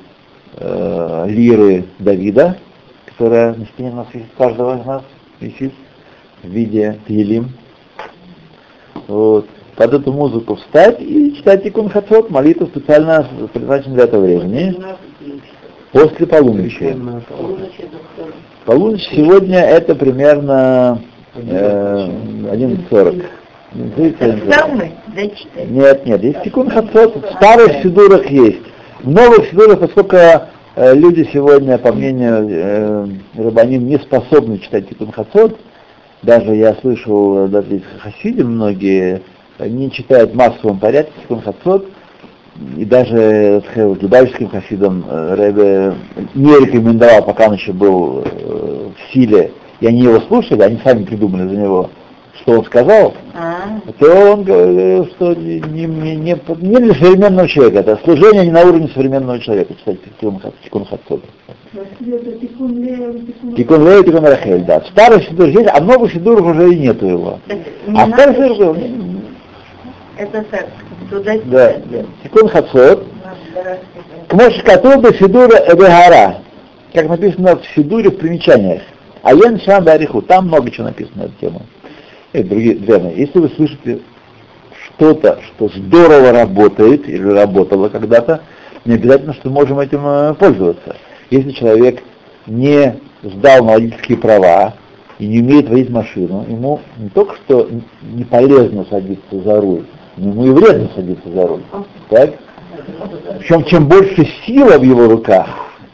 э, 0.57 1.25
лиры 1.29 1.85
Давида, 1.99 2.57
которая 3.05 3.53
на 3.53 3.65
стене 3.67 3.91
у 3.91 3.95
нас 3.95 4.07
есть, 4.13 4.33
каждого 4.37 4.79
из 4.79 4.85
нас 4.85 5.03
висит 5.39 5.73
в 6.41 6.47
виде 6.47 6.99
Тилим. 7.07 7.51
Вот. 9.07 9.47
Под 9.75 9.93
эту 9.93 10.11
музыку 10.11 10.55
встать 10.55 11.01
и 11.01 11.35
читать 11.35 11.63
Тикун 11.63 11.89
Хацот, 11.89 12.29
молитву 12.29 12.67
специально 12.67 13.27
предназначенную 13.53 13.95
для 13.95 14.03
этого 14.03 14.21
времени. 14.23 14.75
После 15.91 16.27
полуночи. 16.27 16.95
Полуночь 18.65 19.07
сегодня 19.11 19.59
это 19.59 19.95
примерно 19.95 21.01
э, 21.35 22.07
11.40. 22.51 23.25
Самый, 24.51 24.91
да, 25.15 25.21
читай. 25.29 25.67
Нет, 25.67 26.05
нет, 26.05 26.23
есть 26.23 26.43
Тикун 26.43 26.69
Хацот, 26.69 27.15
в 27.15 27.33
старых 27.33 27.81
сидурах 27.81 28.29
есть. 28.29 28.61
В 29.01 29.09
новых 29.09 29.49
сидурах, 29.49 29.79
поскольку 29.79 30.15
э, 30.15 30.93
люди 30.93 31.27
сегодня, 31.33 31.79
по 31.79 31.91
мнению 31.91 32.47
э, 32.47 33.07
Рабаним, 33.37 33.87
не 33.87 33.97
способны 33.97 34.59
читать 34.59 34.87
Тикун 34.87 35.11
Хацот, 35.11 35.59
даже 36.21 36.55
я 36.55 36.75
слышал, 36.75 37.47
даже 37.47 37.81
хасиди 37.99 38.43
многие 38.43 39.21
не 39.59 39.91
читают 39.91 40.31
в 40.31 40.35
массовом 40.35 40.79
порядке 40.79 41.13
Тикун 41.21 41.41
Хацот, 41.41 41.87
и 42.77 42.85
даже 42.85 43.63
с 43.73 43.75
любавическим 43.75 44.49
хасидом 44.49 45.05
э, 45.09 45.35
Рэбе 45.35 45.95
не 46.35 46.65
рекомендовал, 46.65 47.23
пока 47.23 47.47
он 47.47 47.55
еще 47.55 47.73
был 47.73 48.23
э, 48.23 48.89
в 48.95 49.13
силе, 49.13 49.51
и 49.79 49.87
они 49.87 50.01
его 50.01 50.19
слушали, 50.21 50.61
они 50.61 50.79
сами 50.83 51.03
придумали 51.03 51.47
за 51.47 51.55
него, 51.55 51.89
что 52.41 52.59
он 52.59 52.65
сказал, 52.65 53.13
А, 53.33 53.79
то 53.99 54.33
он 54.33 54.43
говорил, 54.43 55.07
что 55.07 55.33
не, 55.33 55.61
не, 55.61 56.15
не, 56.15 56.37
не 56.61 56.77
для 56.77 56.93
современного 56.93 57.47
человека, 57.47 57.79
это 57.79 57.99
служение 58.03 58.45
не 58.45 58.51
на 58.51 58.61
уровне 58.61 58.89
современного 58.93 59.39
человека, 59.39 59.73
читать 59.73 59.97
Тикун 60.19 60.85
Хацот. 60.85 61.23
Тикун 63.57 63.83
Лея, 63.83 64.03
Тикун 64.03 64.25
Рахель, 64.25 64.63
да. 64.63 64.79
В 64.79 64.87
старых 64.89 65.23
сидурах 65.27 65.53
есть, 65.53 65.69
а 65.73 65.81
в 65.81 65.85
новых 65.85 66.13
сидурах 66.13 66.45
уже 66.45 66.71
и 66.71 66.79
нету 66.79 67.07
его. 67.07 67.39
А 67.95 68.05
сидурах 68.35 68.57
был. 68.57 69.12
Это 70.17 70.43
так, 70.43 70.67
туда 71.09 71.33
Да, 71.45 71.75
да. 71.85 72.05
Тикун 72.23 72.49
Хацот, 72.49 73.05
к 74.27 74.33
Мошкатубе 74.33 75.17
Сидура 75.17 75.57
Эбегара, 75.67 76.41
как 76.93 77.07
написано 77.07 77.57
в 77.57 77.65
Сидуре 77.75 78.09
в 78.09 78.17
примечаниях. 78.17 78.81
А 79.21 79.33
Йен 79.33 79.59
Шам 79.61 79.83
Бариху, 79.83 80.21
там 80.21 80.47
много 80.47 80.69
чего 80.69 80.87
написано 80.87 81.23
на 81.23 81.25
эту 81.27 81.33
тему. 81.39 81.61
И 82.33 82.43
другие, 82.43 82.75
верно, 82.75 83.11
если 83.15 83.39
вы 83.39 83.49
слышите 83.49 83.99
что-то, 84.85 85.39
что 85.47 85.69
здорово 85.69 86.31
работает 86.31 87.07
или 87.07 87.23
работало 87.23 87.89
когда-то, 87.89 88.41
не 88.85 88.95
обязательно, 88.95 89.33
что 89.33 89.49
можем 89.49 89.79
этим 89.79 90.05
э, 90.05 90.33
пользоваться. 90.33 90.97
Если 91.29 91.51
человек 91.51 92.03
не 92.47 92.95
сдал 93.23 93.63
на 93.63 93.73
водительские 93.73 94.17
права 94.17 94.73
и 95.19 95.27
не 95.27 95.39
умеет 95.39 95.69
водить 95.69 95.89
машину, 95.89 96.45
ему 96.49 96.81
не 96.97 97.09
только 97.09 97.35
что 97.37 97.69
не 98.01 98.25
полезно 98.25 98.85
садиться 98.89 99.39
за 99.39 99.61
руль, 99.61 99.85
ему 100.17 100.45
и 100.45 100.49
вредно 100.51 100.89
садиться 100.95 101.29
за 101.29 101.47
руль. 101.47 101.61
Так? 102.09 102.31
Причем 103.39 103.63
чем 103.65 103.87
больше 103.87 104.27
сила 104.45 104.77
в 104.77 104.83
его 104.83 105.07
руках, 105.07 105.47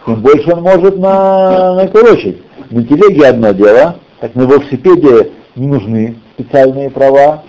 тем 0.06 0.22
больше 0.22 0.52
он 0.54 0.62
может 0.62 0.98
на, 0.98 1.76
накурочить. 1.76 2.42
На 2.70 2.84
телеге 2.84 3.28
одно 3.28 3.52
дело, 3.52 3.96
так 4.20 4.36
на 4.36 4.42
велосипеде 4.44 5.32
не 5.56 5.68
нужны 5.68 6.16
специальные 6.34 6.90
права, 6.90 7.44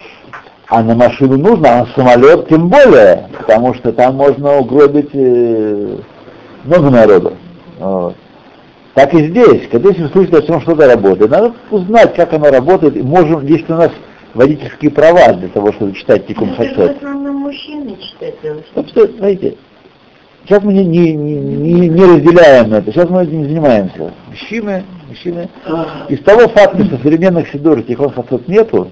а 0.69 0.83
на 0.83 0.95
машину 0.95 1.37
нужно, 1.37 1.69
а 1.69 1.79
на 1.81 1.87
самолет 1.95 2.49
тем 2.49 2.69
более, 2.69 3.29
потому 3.39 3.75
что 3.75 3.93
там 3.93 4.17
можно 4.17 4.59
угробить 4.59 5.11
э, 5.13 5.97
много 6.65 6.91
народу. 6.91 7.33
Вот. 7.79 8.15
Так 8.95 9.15
и 9.15 9.29
здесь, 9.29 9.69
когда 9.71 9.89
если 9.91 10.03
вы 10.03 10.09
слышите, 10.11 10.39
о 10.39 10.43
чем 10.43 10.61
что-то 10.61 10.87
работает, 10.87 11.31
надо 11.31 11.53
узнать, 11.71 12.15
как 12.15 12.33
оно 12.33 12.51
работает, 12.51 12.97
и 12.97 13.03
можем, 13.03 13.47
есть 13.47 13.69
у 13.71 13.75
нас 13.75 13.91
водительские 14.35 14.91
права 14.91 15.33
для 15.35 15.49
того, 15.49 15.73
чтобы 15.73 15.93
читать 15.95 16.27
Тикун 16.27 16.51
Это 16.51 16.65
же 16.65 16.71
в 16.71 16.77
Хацот. 16.77 16.97
основном 16.97 17.37
мужчины 17.37 17.97
читают. 17.97 18.67
Стоп, 18.71 18.89
стоп, 18.89 19.11
смотрите. 19.17 19.57
Сейчас 20.45 20.63
мы 20.63 20.73
не, 20.73 20.85
не, 20.85 21.13
не, 21.13 21.89
не 21.89 22.05
разделяем 22.05 22.73
это, 22.73 22.91
сейчас 22.91 23.09
мы 23.11 23.23
этим 23.23 23.43
не 23.43 23.45
занимаемся. 23.45 24.13
Мужчины, 24.29 24.85
мужчины. 25.07 25.49
Из 26.09 26.21
того 26.23 26.49
факта, 26.49 26.85
что 26.85 26.97
современных 26.97 27.49
сидор 27.49 27.83
Тихон 27.83 28.11
Хацот 28.11 28.49
нету, 28.49 28.91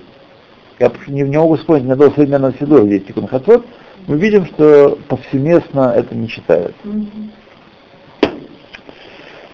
я 0.79 0.93
не, 1.07 1.23
не 1.23 1.39
могу 1.39 1.57
вспомнить 1.57 1.85
ни 1.85 1.91
одного 1.91 2.13
современного 2.13 2.53
сидора, 2.55 2.85
где 2.85 2.97
есть 2.97 3.07
Тихон 3.07 3.27
Хацот, 3.27 3.65
мы 4.07 4.19
видим, 4.19 4.47
что 4.47 4.99
повсеместно 5.09 5.93
это 5.97 6.15
не 6.15 6.29
читают. 6.29 6.75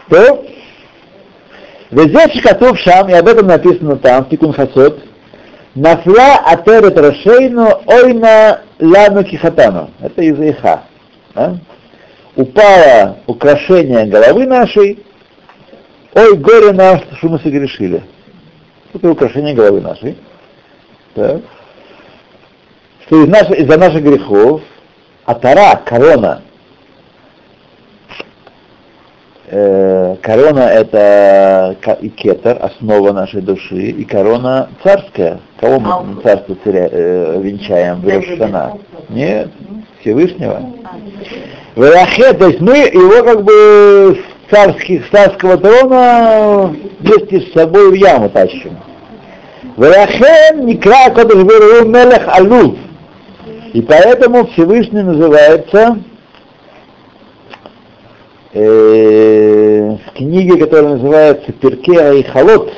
То, 0.09 0.45
Везет 1.95 2.33
Шикатов 2.33 2.79
Шам, 2.81 3.09
и 3.09 3.13
об 3.13 3.29
этом 3.29 3.47
написано 3.47 3.97
там, 3.97 4.25
в 4.25 4.29
Тикун 4.29 4.53
Хацот, 4.53 5.01
Нафла 5.75 6.37
атерет 6.47 6.97
Рошейну 6.97 7.83
ойна 7.87 8.61
лану 8.79 9.25
кихатану. 9.25 9.91
Это 10.01 10.23
из 10.23 10.39
Иха. 10.39 10.85
Да? 11.35 11.59
Упало 12.37 13.19
украшение 13.27 14.07
головы 14.07 14.47
нашей, 14.47 15.05
ой, 16.15 16.37
горе 16.37 16.73
нам, 16.73 17.01
что 17.19 17.29
мы 17.29 17.39
согрешили. 17.41 18.03
Это 18.93 19.11
украшение 19.11 19.55
головы 19.55 19.81
нашей. 19.81 20.17
Так. 21.15 21.43
Что 23.07 23.25
из 23.25 23.29
наших, 23.29 23.59
из-за 23.59 23.77
наших 23.77 24.03
грехов, 24.03 24.63
а 25.25 25.35
тара, 25.35 25.81
корона, 25.85 26.43
э, 29.49 30.17
корона 30.23 30.61
это 30.61 31.77
и 32.01 32.09
кетер, 32.09 32.59
основа 32.61 33.13
нашей 33.13 33.41
души, 33.41 33.91
и 33.91 34.05
корона 34.05 34.69
царская. 34.83 35.41
Кого 35.61 35.81
мы 35.81 35.91
А, 35.91 36.23
царство 36.23 36.57
царя, 36.65 36.89
э, 36.91 37.41
венчаем 37.43 38.01
в. 38.01 38.09
Рошана? 38.09 38.79
Нет, 39.09 39.51
Всевышнего. 40.01 40.63
Варахе, 41.77 42.33
то 42.35 42.49
есть 42.49 42.61
мы 42.61 42.77
его 42.77 43.23
как 43.25 43.43
бы 43.43 44.19
с 44.19 44.51
царских, 44.55 45.11
царского 45.11 45.57
трона 45.57 46.75
вместе 47.01 47.41
с 47.41 47.53
собой 47.53 47.91
в 47.91 47.95
яму 47.95 48.29
тащим. 48.29 48.77
Варахен 49.77 50.67
Никра 50.67 51.11
Кодыш 51.11 51.43
Мелех 51.85 52.29
Алув. 52.29 52.77
И 53.73 53.83
поэтому 53.83 54.47
Всевышний 54.47 55.03
называется 55.03 55.99
э, 58.55 59.97
в 60.07 60.13
книге, 60.15 60.59
которая 60.59 60.95
называется 60.95 61.53
Перке 61.53 62.21
и 62.21 62.23
Халот. 62.23 62.73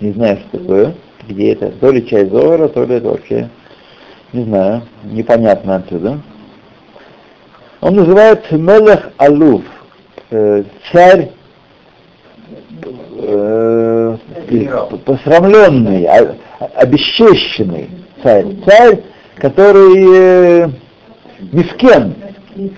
Не 0.00 0.12
знаю, 0.12 0.38
что 0.38 0.58
такое, 0.58 0.94
где 1.28 1.52
это, 1.52 1.70
то 1.70 1.90
ли 1.90 2.06
часть 2.06 2.30
Зора, 2.32 2.68
то 2.68 2.84
ли 2.84 2.96
это 2.96 3.08
вообще, 3.08 3.48
не 4.32 4.44
знаю, 4.44 4.82
непонятно 5.04 5.76
отсюда. 5.76 6.20
Он 7.80 7.94
называется 7.94 8.56
Мелех 8.56 9.10
Алув, 9.16 9.62
э, 10.30 10.64
царь 10.92 11.30
э, 13.18 14.16
посрамленный, 15.04 16.04
а- 16.06 16.36
обесчещенный 16.76 17.88
царь, 18.22 18.46
царь, 18.66 19.02
который 19.36 20.64
э, 20.64 20.68
мискен, 21.52 22.14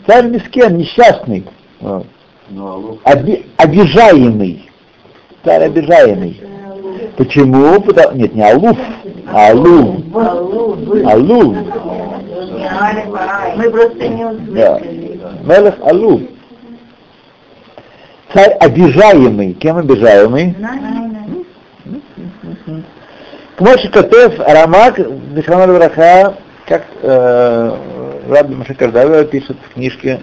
царь 0.06 0.28
мискен, 0.28 0.76
несчастный, 0.76 1.44
вот. 1.80 2.06
Ну, 2.50 2.98
а 3.04 3.12
Оби- 3.12 3.46
обижаемый, 3.56 4.70
царь 5.44 5.64
обижаемый. 5.64 6.40
Почему? 7.16 7.80
Потому- 7.80 8.16
Нет, 8.16 8.34
не 8.34 8.42
Алуф, 8.42 8.76
а 9.32 9.50
Алув, 9.50 9.96
Алув, 11.06 11.56
Мы 13.56 13.70
просто 13.70 14.08
не 14.08 14.24
услышали. 14.24 15.20
Мелех 15.44 15.74
Алув. 15.84 16.20
Царь 18.34 18.52
обижаемый. 18.60 19.52
Кем 19.54 19.76
обижаемый? 19.78 20.54
Кмоши 23.56 23.88
Котев 23.90 24.38
Рамак 24.38 24.98
Бешамар 25.34 25.70
Враха, 25.70 26.34
как 26.66 26.84
э, 27.02 27.76
Раби 28.32 28.54
Маша 28.54 28.74
Кардавер 28.74 29.26
пишет 29.26 29.56
в 29.62 29.74
книжке 29.74 30.22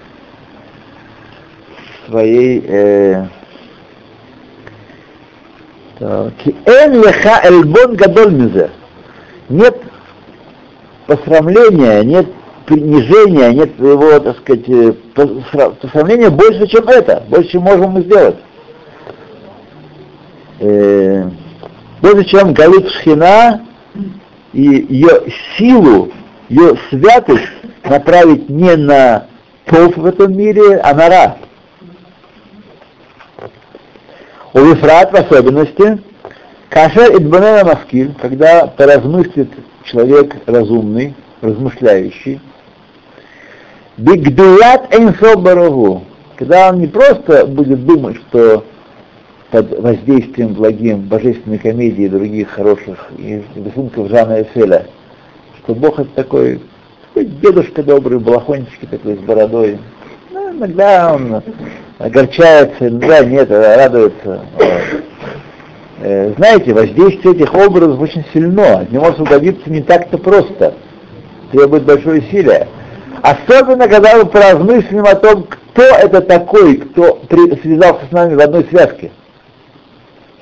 своей 2.08 2.64
э, 2.68 3.28
так, 6.00 6.34
«Ки 6.38 6.56
эн 6.66 6.94
леха 6.94 7.40
эльбон 7.44 7.96
гадоль 7.96 8.34
мизе». 8.34 8.72
Нет 9.48 9.78
посрамления, 11.06 12.02
нет 12.04 12.28
принижения, 12.66 13.52
нет 13.52 13.80
его, 13.80 14.20
так 14.20 14.38
сказать, 14.40 14.68
э, 14.68 14.94
посра- 15.14 15.76
посрамления 15.76 16.30
больше, 16.30 16.68
чем 16.68 16.88
это, 16.88 17.24
больше, 17.30 17.52
чем 17.52 17.62
можем 17.64 17.92
мы 17.92 18.02
сделать. 18.02 18.38
Э, 20.60 21.30
больше, 22.02 22.26
чем 22.26 22.54
Галут 22.54 22.90
Шхина 22.90 23.66
и 24.54 24.86
ее 24.90 25.32
силу, 25.58 26.12
ее 26.50 26.76
святость 26.90 27.59
направить 27.84 28.50
не 28.50 28.76
на 28.76 29.28
тов 29.66 29.96
в 29.98 30.06
этом 30.06 30.36
мире, 30.36 30.78
а 30.78 30.94
на 30.94 31.10
ра. 31.10 31.38
У 34.54 34.60
Вифрат 34.60 35.12
в 35.12 35.16
особенности, 35.16 36.00
Кашер 36.70 37.16
Идбанена 37.18 37.66
Маскиль, 37.66 38.14
когда 38.20 38.68
поразмыслит 38.68 39.50
человек 39.84 40.36
разумный, 40.46 41.16
размышляющий, 41.42 42.42
Бигдулат 43.98 44.94
Эйнсо 44.94 45.38
Барагу, 45.38 46.04
когда 46.36 46.70
он 46.70 46.80
не 46.80 46.88
просто 46.88 47.46
будет 47.46 47.86
думать, 47.86 48.18
что 48.18 48.64
под 49.52 49.80
воздействием 49.80 50.54
благим 50.54 51.02
божественной 51.02 51.58
комедии 51.58 52.06
и 52.06 52.10
других 52.10 52.50
хороших 52.50 53.12
рисунков 53.18 54.10
Жана 54.10 54.44
Эфеля, 54.44 54.86
что 55.64 55.76
Бог 55.76 56.00
это 56.00 56.10
такой, 56.16 56.62
такой 57.20 57.26
дедушка 57.42 57.84
добрый, 57.84 58.20
балахончики 58.20 58.86
такой 58.86 59.16
с 59.16 59.20
бородой. 59.20 59.80
Ну, 60.32 60.52
иногда 60.52 61.14
он 61.14 61.42
огорчается, 61.98 62.88
иногда 62.88 63.24
нет, 63.26 63.50
радуется. 63.50 64.42
Э, 66.02 66.34
Знаете, 66.38 66.74
воздействие 66.74 67.36
этих 67.36 67.54
образов 67.54 68.00
очень 68.00 68.26
сильно, 68.32 68.80
от 68.80 68.92
него 68.92 69.08
освободиться 69.08 69.70
не 69.70 69.82
так-то 69.82 70.18
просто, 70.18 70.76
требует 71.52 71.84
большое 71.84 72.22
усилие. 72.22 72.68
Особенно, 73.22 73.88
когда 73.90 74.16
мы 74.16 74.26
поразмыслим 74.26 75.04
о 75.04 75.16
том, 75.16 75.44
кто 75.44 75.84
это 75.84 76.22
такой, 76.22 76.78
кто 76.78 77.20
связался 77.28 78.06
с 78.10 78.12
нами 78.12 78.36
в 78.36 78.40
одной 78.40 78.66
связке. 78.66 79.12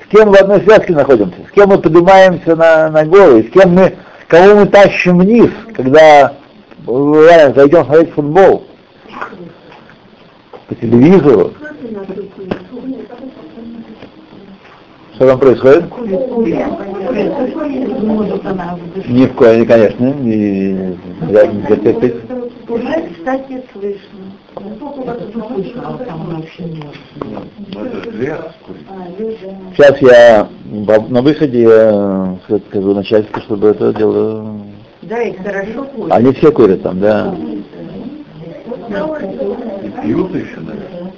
С 0.04 0.16
кем 0.16 0.30
в 0.30 0.34
одной 0.34 0.60
связке 0.60 0.92
находимся, 0.92 1.36
с 1.48 1.52
кем 1.52 1.70
мы 1.70 1.78
поднимаемся 1.78 2.54
на, 2.54 2.88
на 2.88 3.04
горы, 3.04 3.42
с 3.42 3.50
кем 3.50 3.74
мы, 3.74 3.94
кого 4.28 4.60
мы 4.60 4.66
тащим 4.66 5.18
вниз, 5.18 5.50
когда 5.74 6.34
зайдем 7.54 7.84
смотреть 7.84 8.10
футбол 8.12 8.64
по 10.68 10.74
телевизору. 10.74 11.52
Что 15.14 15.26
там 15.26 15.38
происходит? 15.38 15.84
Ни 19.06 19.26
в 19.26 19.34
коем, 19.34 19.66
конечно, 19.66 20.04
не, 20.04 20.96
я 21.30 21.46
не 21.46 21.62
терпеть. 21.62 22.14
Уже, 22.68 23.08
кстати, 23.16 23.62
слышно. 23.72 24.18
Сейчас 29.74 30.00
я 30.00 30.48
на 30.64 31.22
выходе 31.22 32.38
скажу 32.68 32.94
начальству, 32.94 33.40
чтобы 33.42 33.68
это 33.68 33.92
дело... 33.94 34.67
Да, 35.08 35.22
и 35.22 35.34
хорошо 35.36 35.84
курят. 35.84 36.12
Они 36.12 36.32
все 36.34 36.52
курят 36.52 36.82
там, 36.82 37.00
да. 37.00 37.34
Пьют 40.02 40.34
еще, 40.34 40.60
наверное. 40.60 41.12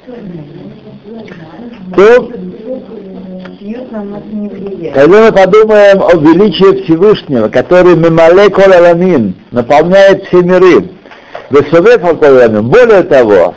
То, 1.96 2.30
когда 4.94 5.26
мы 5.26 5.32
подумаем 5.32 6.02
о 6.02 6.14
величии 6.14 6.84
Всевышнего, 6.84 7.48
который 7.48 7.96
мемале 7.96 8.48
кол 8.50 8.72
аламин, 8.72 9.34
наполняет 9.50 10.24
все 10.26 10.42
миры, 10.42 10.88
более 11.50 13.02
того, 13.02 13.56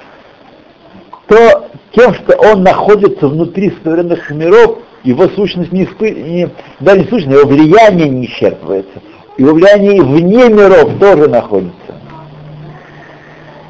то 1.27 1.69
тем, 1.95 2.13
что 2.15 2.35
он 2.37 2.63
находится 2.63 3.27
внутри 3.27 3.71
современных 3.83 4.31
миров, 4.31 4.79
его 5.03 5.27
сущность 5.29 5.71
не, 5.71 5.83
испы... 5.83 6.09
не 6.11 6.49
да, 6.79 6.97
не 6.97 7.03
сущность, 7.03 7.37
его 7.37 7.47
влияние 7.47 8.09
не 8.09 8.25
исчерпывается. 8.25 8.99
Его 9.37 9.53
влияние 9.53 10.01
вне 10.01 10.49
миров 10.49 10.99
тоже 10.99 11.27
находится. 11.27 11.77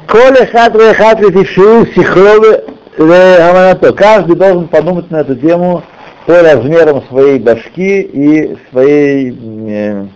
Коля 0.06 0.46
хатве 0.46 0.94
хатве 0.94 1.32
тишиу 1.32 1.86
сихровы 1.86 2.64
гаманато. 2.98 3.92
Каждый 3.94 4.36
должен 4.36 4.68
подумать 4.68 5.10
на 5.10 5.18
эту 5.18 5.34
тему 5.36 5.82
по 6.26 6.42
размерам 6.42 7.02
своей 7.08 7.38
башки 7.38 8.02
и 8.02 8.56
своей 8.70 9.36
э, 9.68 10.06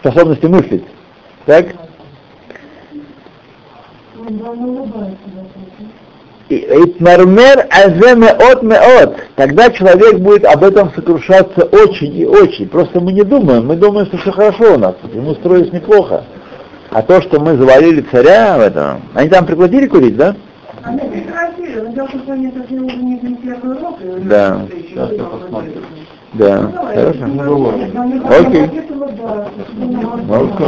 способности 0.00 0.46
мыслить. 0.46 0.84
Так? 1.46 1.66
Итмармер 6.48 7.66
азе 7.70 8.14
меот 8.14 8.62
меот. 8.62 9.16
Тогда 9.34 9.68
человек 9.70 10.18
будет 10.18 10.44
об 10.44 10.62
этом 10.62 10.92
сокрушаться 10.94 11.64
очень 11.64 12.16
и 12.16 12.24
очень. 12.24 12.68
Просто 12.68 13.00
мы 13.00 13.12
не 13.12 13.22
думаем, 13.22 13.66
мы 13.66 13.76
думаем, 13.76 14.06
что 14.06 14.18
все 14.18 14.30
хорошо 14.30 14.74
у 14.74 14.78
нас, 14.78 14.94
ему 15.12 15.34
строилось 15.34 15.72
неплохо. 15.72 16.24
А 16.90 17.02
то, 17.02 17.20
что 17.20 17.40
мы 17.40 17.56
завалили 17.56 18.00
царя 18.12 18.56
в 18.56 18.60
этом, 18.60 19.02
они 19.14 19.28
там 19.28 19.44
прекратили 19.44 19.86
курить, 19.86 20.16
да? 20.16 20.36
Они 20.84 21.00
прекратили, 21.00 21.80
но 21.80 21.92
дело 21.92 22.06
в 22.06 22.12
том, 22.12 22.22
что 22.22 22.32
они 22.32 22.46
уже 22.46 22.74
не, 22.74 23.16
и 23.16 24.24
Да. 24.24 24.60
Сейчас 24.70 25.10
я 25.12 25.24
посмотрю. 25.24 25.82
Да. 26.38 26.70
Хорошо. 26.94 27.24
Окей. 28.28 28.70
Окей, 30.28 30.66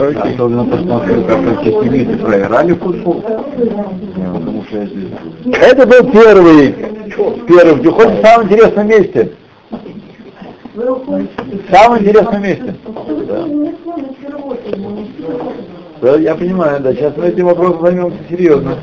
окей. 0.00 0.32
Особенно 0.32 0.64
посмотрю, 0.64 1.24
как 1.24 1.38
антисемиты 1.38 2.16
проиграли 2.16 2.72
футбол. 2.74 3.22
Это 5.60 5.86
был 5.86 6.10
первый, 6.10 6.72
первый, 7.46 7.74
где 7.80 7.90
хоть 7.90 8.08
в 8.08 8.22
самом 8.22 8.46
интересном 8.46 8.88
месте. 8.88 9.32
В 10.74 11.70
самом 11.70 11.98
интересном 11.98 12.42
месте. 12.42 12.74
Да. 13.28 13.46
Да, 16.00 16.16
я 16.16 16.34
понимаю, 16.34 16.80
да, 16.80 16.92
сейчас 16.92 17.16
мы 17.16 17.26
этим 17.26 17.46
вопросом 17.46 17.80
займемся 17.82 18.18
серьезно. 18.28 18.76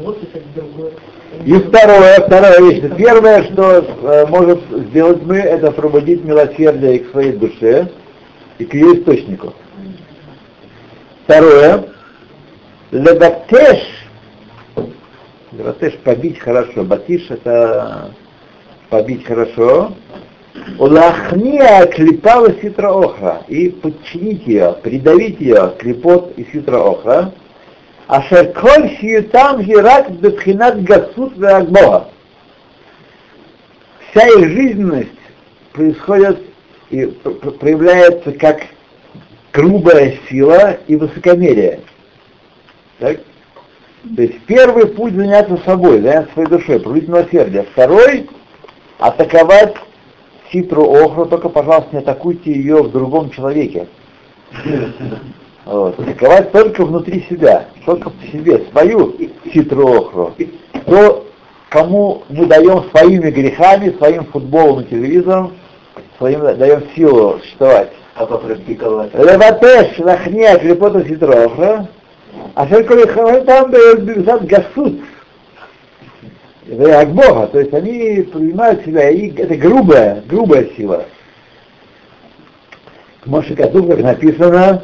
И 1.46 1.54
второе, 1.54 2.22
вторая 2.22 2.62
вещь. 2.62 2.84
Первое, 2.98 3.44
что 3.52 3.80
э, 3.80 4.26
может 4.28 4.60
сделать 4.70 5.24
мы, 5.24 5.38
это 5.38 5.72
пробудить 5.72 6.24
милосердие 6.24 7.00
к 7.00 7.12
своей 7.12 7.34
душе 7.34 7.90
и 8.60 8.66
к 8.66 8.74
ее 8.74 9.00
источнику. 9.00 9.54
Второе, 11.24 11.86
лебатеш, 12.92 13.80
лебатеш 15.52 15.94
побить 16.04 16.40
хорошо, 16.40 16.84
батиш 16.84 17.30
это 17.32 18.12
побить 18.90 19.26
хорошо, 19.26 19.94
улахния 20.78 21.88
клепава 21.88 22.54
ситра 22.62 22.90
охра 22.90 23.42
и 23.48 23.70
подчинить 23.70 24.46
ее, 24.46 24.76
придавить 24.84 25.40
ее 25.40 25.74
клепот 25.80 26.34
и 26.38 26.46
ситра 26.52 26.78
охра, 26.78 27.34
Ашер 28.12 28.52
коль 28.52 28.98
шиютам 28.98 29.62
гирак 29.62 30.12
бетхинат 30.12 30.84
гасут 30.84 31.34
Бога. 31.36 32.10
Вся 34.10 34.28
их 34.28 34.50
жизненность 34.50 35.10
происходит 35.72 36.42
и 36.90 37.06
пр- 37.06 37.36
пр- 37.36 37.52
проявляется 37.52 38.34
как 38.34 38.64
грубая 39.54 40.18
сила 40.30 40.78
и 40.88 40.98
высокомерие. 40.98 41.80
Так? 43.00 43.22
То 44.18 44.22
есть 44.24 44.42
первый 44.42 44.88
путь 44.88 45.14
заняться 45.14 45.56
собой, 45.64 46.02
заняться 46.02 46.34
своей 46.34 46.50
душой, 46.50 46.82
проявить 46.82 47.08
милосердие. 47.08 47.64
Второй— 47.72 48.30
атаковать 49.00 49.76
ситру 50.52 50.84
охру, 50.84 51.28
только, 51.28 51.48
пожалуйста, 51.48 51.96
не 51.96 52.00
атакуйте 52.00 52.52
ее 52.52 52.84
в 52.84 52.92
другом 52.92 53.30
человеке. 53.30 53.88
Вот. 55.72 55.98
Атаковать 55.98 56.52
только 56.52 56.84
внутри 56.84 57.26
себя, 57.30 57.68
только 57.86 58.10
в 58.10 58.30
себе, 58.30 58.66
свою 58.72 59.16
ситру 59.54 59.88
охру. 59.88 60.34
То, 60.86 61.26
кому 61.70 62.24
мы 62.28 62.46
даем 62.46 62.84
своими 62.92 63.32
грехами, 63.32 63.96
своим 63.98 64.26
футболом 64.26 64.82
и 64.82 64.90
телевизором, 64.90 65.54
своим 66.18 66.42
даем 66.42 66.84
силу 66.94 67.40
существовать. 67.40 67.90
А 68.16 68.26
попрактиковать. 68.26 69.14
Леватеш 69.14 69.98
лахния 70.00 70.58
клепота 70.58 71.08
ситроха, 71.08 71.88
а 72.54 72.68
только 72.68 73.42
там 73.44 73.72
бюджет 73.72 74.46
гасут. 74.48 75.00
Это 76.68 77.00
от 77.00 77.14
Бога, 77.14 77.48
то 77.48 77.60
есть 77.62 77.74
они 77.74 78.24
принимают 78.24 78.84
себя, 78.84 79.10
и 79.10 79.34
это 79.38 79.56
грубая, 79.56 80.22
грубая 80.28 80.68
сила. 80.76 81.06
Моше 83.24 83.56
Катув, 83.56 83.88
как 83.88 84.00
написано, 84.00 84.82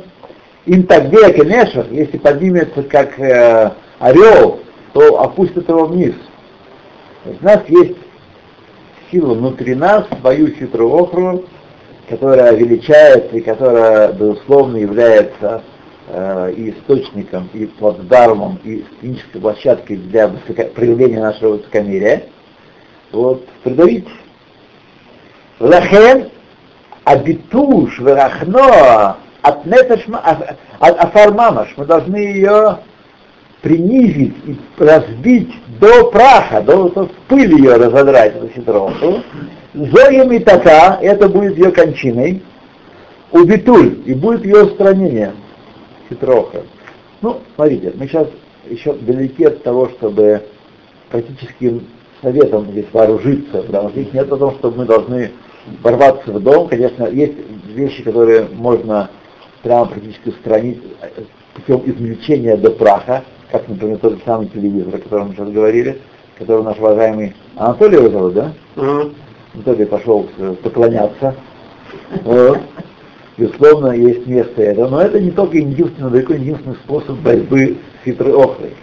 тогда, 0.83 1.31
конечно, 1.31 1.85
если 1.91 2.17
поднимется 2.17 2.83
как 2.83 3.17
э, 3.19 3.71
орел, 3.99 4.59
то 4.93 5.21
опустит 5.21 5.67
его 5.69 5.85
вниз. 5.85 6.13
То 7.23 7.29
есть 7.29 7.41
у 7.41 7.45
нас 7.45 7.61
есть 7.67 7.97
сила 9.11 9.33
внутри 9.33 9.75
нас, 9.75 10.05
свою 10.19 10.47
хитрую 10.47 10.93
охру, 10.93 11.45
которая 12.09 12.53
величается 12.53 13.37
и 13.37 13.41
которая, 13.41 14.11
безусловно, 14.11 14.77
является 14.77 15.63
э, 16.07 16.53
и 16.55 16.71
источником, 16.71 17.49
и 17.53 17.65
плацдармом, 17.65 18.59
и 18.63 18.83
технической 19.01 19.41
площадкой 19.41 19.97
для 19.97 20.27
высоко... 20.27 20.63
проявления 20.65 21.21
нашего 21.21 21.53
высокомерия, 21.53 22.23
вот, 23.11 23.47
придавить. 23.63 24.07
Лахен 25.59 26.29
абитуш 27.03 27.99
верахно 27.99 29.17
от 29.41 29.65
афармамаш. 30.79 31.73
Мы 31.77 31.85
должны 31.85 32.17
ее 32.17 32.79
принизить 33.61 34.35
и 34.45 34.57
разбить 34.77 35.53
до 35.79 36.09
праха, 36.11 36.61
до, 36.61 36.89
до 36.89 37.07
в 37.07 37.11
пыль 37.27 37.53
ее 37.55 37.75
разодрать, 37.75 38.35
эту 38.35 38.49
хитроуху. 38.49 39.23
Зоем 39.73 40.31
и 40.31 40.39
така, 40.39 40.97
это 41.01 41.27
будет 41.27 41.57
ее 41.57 41.71
кончиной, 41.71 42.41
убитуль, 43.31 43.99
и 44.05 44.13
будет 44.13 44.45
ее 44.45 44.63
устранение, 44.65 45.33
хитроха. 46.09 46.63
Ну, 47.21 47.41
смотрите, 47.55 47.93
мы 47.95 48.07
сейчас 48.07 48.27
еще 48.69 48.93
далеки 48.93 49.43
от 49.45 49.63
того, 49.63 49.89
чтобы 49.89 50.43
практическим 51.09 51.87
советом 52.21 52.71
здесь 52.71 52.85
вооружиться, 52.91 53.61
потому 53.63 53.89
что 53.89 54.01
здесь 54.01 54.13
нет 54.13 54.31
о 54.31 54.37
том, 54.37 54.55
что 54.55 54.71
мы 54.71 54.85
должны 54.85 55.31
ворваться 55.81 56.31
в 56.31 56.41
дом. 56.41 56.67
Конечно, 56.67 57.05
есть 57.07 57.35
вещи, 57.67 58.03
которые 58.03 58.47
можно 58.53 59.09
прямо 59.67 59.85
практически 59.85 60.29
устранить 60.29 60.81
путем 61.53 61.81
измельчения 61.85 62.55
до 62.55 62.71
праха, 62.71 63.23
как, 63.51 63.67
например, 63.67 63.97
тот 63.97 64.13
же 64.13 64.21
самый 64.25 64.47
телевизор, 64.47 64.95
о 64.95 64.99
котором 64.99 65.27
мы 65.27 65.35
сейчас 65.35 65.49
говорили, 65.49 65.99
который 66.37 66.63
наш 66.63 66.77
уважаемый 66.77 67.35
Анатолий 67.57 67.97
его 67.97 68.09
зовут, 68.09 68.33
да? 68.33 68.53
Мгм. 68.77 69.13
Анатолий 69.53 69.85
пошел 69.85 70.29
э, 70.37 70.55
поклоняться. 70.63 71.35
Вот. 72.23 72.59
Безусловно, 73.37 73.91
есть 73.91 74.25
место 74.25 74.61
этого, 74.61 74.87
но 74.87 75.01
это 75.01 75.19
не 75.19 75.31
только 75.31 75.57
единственный, 75.57 76.11
далеко 76.11 76.33
не 76.33 76.45
единственный 76.45 76.75
способ 76.77 77.17
борьбы 77.17 77.77
с 78.01 78.05
хитрой 78.05 78.33
охрой. 78.33 78.73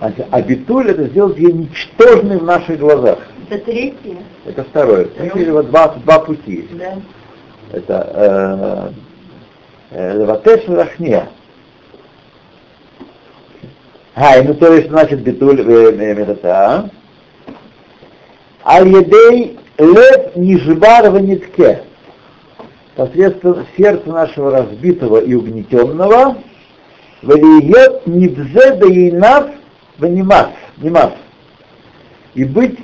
А 0.00 0.42
битуль 0.42 0.90
это 0.90 1.04
сделать 1.04 1.38
ее 1.38 1.52
ничтожной 1.52 2.38
в 2.38 2.44
наших 2.44 2.78
глазах. 2.78 3.18
Это 3.54 3.64
третье, 3.66 4.16
Это 4.46 4.64
второе. 4.64 5.08
Видели 5.16 5.50
вот 5.50 5.66
два, 5.68 5.88
два 5.88 6.18
пути. 6.18 6.68
да. 6.72 6.98
Это 7.72 8.92
леватеш 9.92 10.66
рахния. 10.68 11.28
А, 14.16 14.42
ну 14.42 14.54
то 14.54 14.74
есть 14.74 14.88
значит 14.88 15.20
битуль 15.22 15.62
медата. 15.62 16.90
Аль-едей 18.64 19.58
лев 19.78 20.34
нижбар 20.36 21.10
в 21.10 21.20
нитке. 21.20 21.84
Посредством 22.96 23.66
сердца 23.76 24.08
нашего 24.08 24.50
разбитого 24.50 25.18
и 25.18 25.34
угнетенного, 25.34 26.38
валиет 27.22 28.06
нибзе 28.06 28.74
да 28.74 28.86
инав 28.86 29.46
ванимас, 29.98 30.50
нимас. 30.78 31.12
И 32.34 32.44
быть 32.44 32.78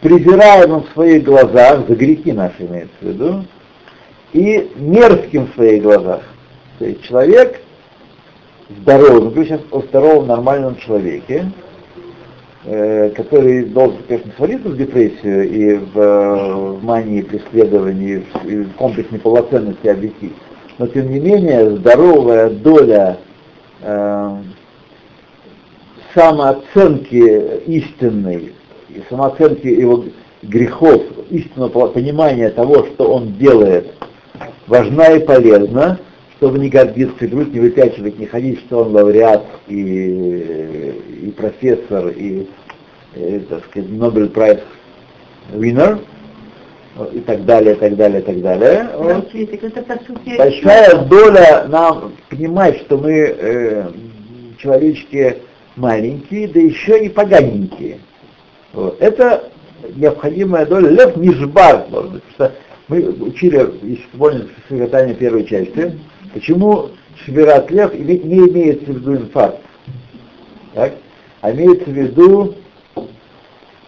презираемым 0.00 0.84
в 0.84 0.92
своих 0.92 1.24
глазах, 1.24 1.86
за 1.88 1.94
грехи 1.94 2.32
наши 2.32 2.64
имеется 2.66 2.96
в 3.00 3.06
виду, 3.06 3.44
и 4.32 4.70
мерзким 4.76 5.46
в 5.46 5.54
своих 5.54 5.82
глазах. 5.82 6.22
То 6.78 6.86
есть 6.86 7.02
человек 7.02 7.60
здоровый, 8.78 9.22
мы 9.22 9.30
говорим 9.30 9.44
сейчас 9.44 9.60
о 9.70 9.80
здоровом 9.82 10.26
нормальном 10.28 10.76
человеке, 10.76 11.50
э, 12.64 13.10
который 13.10 13.64
должен, 13.64 13.98
конечно, 14.06 14.32
свалиться 14.36 14.68
в 14.68 14.76
депрессию 14.76 15.50
и 15.50 15.74
в, 15.76 15.98
э, 15.98 16.54
в 16.54 16.84
мании 16.84 17.22
преследований, 17.22 18.24
и 18.44 18.56
в 18.56 18.74
комплекс 18.74 19.10
неполноценности 19.10 19.88
объектив. 19.88 20.32
Но 20.78 20.86
тем 20.86 21.10
не 21.10 21.20
менее 21.20 21.76
здоровая 21.76 22.50
доля 22.50 23.18
э, 23.82 24.36
самооценки 26.14 27.60
истинной 27.66 28.54
и 28.94 29.02
самооценки 29.08 29.66
его 29.66 30.04
грехов, 30.42 31.02
истинного 31.30 31.88
понимания 31.88 32.50
того, 32.50 32.86
что 32.86 33.12
он 33.12 33.34
делает, 33.34 33.92
важна 34.66 35.12
и 35.12 35.24
полезна, 35.24 35.98
чтобы 36.36 36.58
не 36.58 36.68
гордиться, 36.68 37.26
грудь 37.26 37.52
не 37.52 37.60
выпячивать, 37.60 38.18
не 38.18 38.26
ходить, 38.26 38.60
что 38.60 38.84
он 38.84 38.94
лауреат 38.94 39.44
и, 39.68 40.94
и 41.26 41.34
профессор, 41.36 42.08
и, 42.08 42.48
и 43.14 43.38
так 43.48 43.64
сказать, 43.66 43.90
Нобель 43.90 44.30
прайс 44.30 44.60
winner, 45.52 45.98
и 47.12 47.20
так 47.20 47.44
далее, 47.44 47.74
и 47.74 47.78
так 47.78 47.96
далее, 47.96 48.20
и 48.20 48.24
так 48.24 48.40
далее. 48.40 48.88
Вот. 48.96 49.30
Большая 50.38 51.04
доля 51.04 51.66
нам 51.68 52.12
понимать, 52.28 52.78
что 52.80 52.98
мы 52.98 53.12
э, 53.12 53.88
человечки 54.58 55.36
маленькие, 55.76 56.48
да 56.48 56.60
еще 56.60 57.04
и 57.04 57.08
поганенькие. 57.08 57.98
Вот. 58.72 59.00
Это 59.00 59.50
необходимая 59.94 60.66
доля. 60.66 60.88
Лев 60.88 61.16
Нижбар, 61.16 61.86
может 61.90 62.12
быть, 62.12 62.22
что 62.34 62.52
мы 62.88 63.02
учили, 63.02 63.72
если 63.82 64.04
помните, 64.16 64.48
сочетание 64.68 65.14
первой 65.14 65.44
части, 65.44 65.98
почему 66.32 66.90
Швират 67.24 67.70
Лев 67.70 67.92
не 67.94 68.16
имеется 68.16 68.86
в 68.86 68.96
виду 68.96 69.16
инфаркт, 69.16 69.60
так? 70.74 70.94
а 71.40 71.52
имеется 71.52 71.84
в 71.84 71.92
виду 71.92 72.54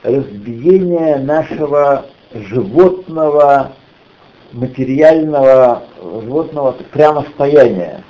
разбиение 0.03 1.19
нашего 1.19 2.07
животного, 2.35 3.73
материального, 4.53 5.83
животного 6.23 6.77
прямо 6.91 7.25
состояния. 7.25 8.03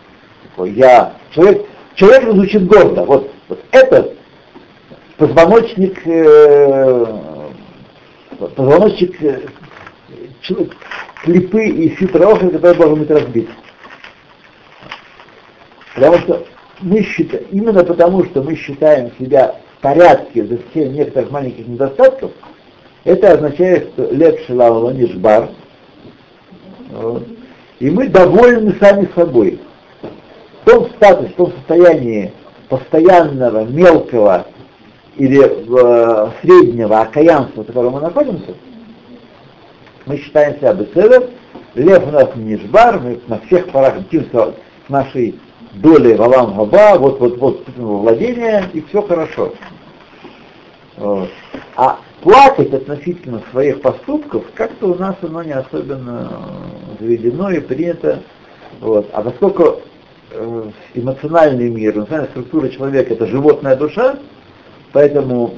Я, 0.59 1.14
человек, 1.31 1.66
человек 1.95 2.31
звучит 2.31 2.66
гордо. 2.66 3.05
Вот, 3.05 3.31
вот 3.49 3.61
этот 3.73 4.16
позвоночник, 5.17 6.07
э, 6.07 7.07
позвоночник 8.39 9.23
э, 9.23 9.41
клипы 11.23 11.65
и 11.65 11.89
хитроохры, 11.97 12.51
который 12.51 12.77
должен 12.77 12.99
быть 13.01 13.11
разбит. 13.11 13.49
Потому 15.95 16.19
что 16.19 16.47
мы 16.81 17.03
считаем, 17.03 17.45
именно 17.51 17.85
потому, 17.85 18.25
что 18.25 18.43
мы 18.43 18.57
считаем 18.57 19.13
себя 19.19 19.57
в 19.79 19.83
порядке 19.83 20.45
за 20.45 20.59
все 20.71 20.89
некоторых 20.89 21.31
маленьких 21.31 21.67
недостатков, 21.67 22.33
это 23.05 23.33
означает, 23.33 23.91
что 23.93 24.11
лев 24.13 24.41
шелава 24.47 24.91
нишбар, 24.91 25.51
вот, 26.91 27.27
и 27.79 27.91
мы 27.91 28.09
довольны 28.09 28.77
сами 28.81 29.09
собой. 29.15 29.61
В 30.63 30.71
том 30.71 30.89
статусе, 30.91 31.31
в 31.31 31.35
том 31.35 31.53
состоянии 31.53 32.33
постоянного, 32.69 33.65
мелкого 33.65 34.47
или 35.17 35.41
э, 35.43 36.31
среднего 36.41 37.01
окаянства, 37.01 37.63
в 37.63 37.67
котором 37.67 37.95
мы 37.95 38.01
находимся, 38.01 38.55
мы 40.07 40.17
считаем 40.17 40.57
себя 40.57 40.75
беседом, 40.75 41.25
лев 41.75 42.07
у 42.07 42.11
нас 42.11 42.29
не 42.37 42.57
жбар, 42.57 43.01
мы 43.01 43.21
на 43.29 43.39
всех 43.41 43.71
парах 43.71 43.99
летимся 43.99 44.55
с 44.87 44.89
нашей 44.89 45.39
долей 45.75 46.15
валам 46.15 46.69
габа, 46.69 46.99
вот 46.99 47.21
вот 47.21 47.39
вот 47.39 47.69
владения, 47.77 48.65
и 48.73 48.81
все 48.83 49.03
хорошо. 49.03 49.53
Вот. 50.97 51.31
А 51.77 51.99
плакать 52.21 52.73
относительно 52.73 53.43
своих 53.51 53.81
поступков 53.81 54.45
как-то 54.55 54.93
у 54.93 54.95
нас 54.95 55.17
оно 55.23 55.43
не 55.43 55.53
особенно 55.53 56.31
заведено 57.01 57.51
и 57.51 57.61
принято. 57.61 58.23
Вот. 58.81 59.09
А 59.13 59.23
поскольку 59.23 59.81
э, 60.31 60.71
эмоциональный 60.95 61.71
мир, 61.71 61.97
эмоциональная 61.97 62.31
структура 62.31 62.69
человека 62.69 63.15
это 63.15 63.27
животная 63.27 63.77
душа, 63.77 64.17
поэтому 64.93 65.55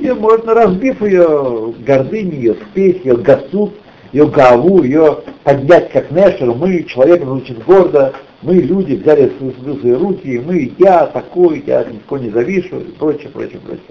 ее 0.00 0.14
можно, 0.14 0.54
разбив 0.54 1.02
ее 1.02 1.74
гордыню, 1.84 2.32
ее 2.32 2.54
спесь, 2.54 3.00
ее 3.04 3.16
гасут, 3.16 3.74
ее 4.12 4.26
гаву, 4.26 4.82
ее 4.82 5.18
поднять 5.44 5.90
как 5.92 6.10
нешер, 6.10 6.54
мы, 6.54 6.84
человек 6.84 7.22
звучит 7.24 7.62
гордо, 7.64 8.14
мы, 8.42 8.54
люди, 8.54 8.94
взяли 8.94 9.32
в 9.38 9.80
свои, 9.80 9.92
руки, 9.92 10.42
мы, 10.44 10.72
я 10.78 11.06
такой, 11.06 11.62
я 11.66 11.84
никого 11.84 12.18
не 12.18 12.30
завишу, 12.30 12.78
и 12.80 12.92
прочее, 12.92 13.28
прочее, 13.30 13.60
прочее. 13.64 13.82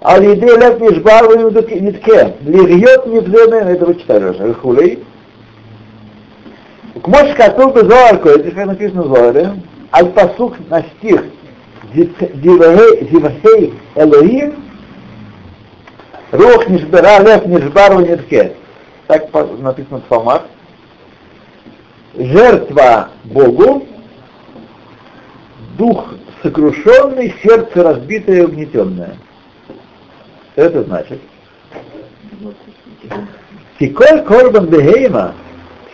А 0.00 0.18
лиде 0.18 0.46
лев 0.46 0.80
нишбар 0.80 1.24
нитке, 1.36 2.34
лирьет 2.42 3.06
нивзене, 3.06 3.72
это 3.72 3.86
вы 3.86 3.94
читали 3.96 4.28
уже, 4.28 4.54
хулей. 4.54 5.04
К 7.02 7.34
катул 7.36 7.72
бы 7.72 7.80
Зоарку, 7.80 8.28
это 8.28 8.50
как 8.50 8.66
написано 8.66 9.02
в 9.02 9.14
Зоаре, 9.14 9.54
аль 9.92 10.10
пасук 10.10 10.54
на 10.70 10.82
стих 10.82 11.24
Зивахей 11.96 13.74
Элоим, 13.94 14.54
Рух 16.32 16.68
нишбера, 16.68 17.20
лев 17.20 17.46
нишбар 17.46 17.98
нитке. 18.00 18.54
Так 19.06 19.32
написано 19.32 19.98
в 19.98 20.02
Псалмах. 20.04 20.42
Жертва 22.14 23.10
Богу, 23.24 23.86
дух 25.78 26.14
сокрушенный, 26.42 27.34
сердце 27.42 27.82
разбитое 27.82 28.38
и 28.38 28.44
угнетенное. 28.44 29.16
Что 30.52 30.62
это 30.62 30.82
значит? 30.84 31.20
Тиколь 33.78 34.22
корбан 34.22 34.66
бегейма, 34.66 35.34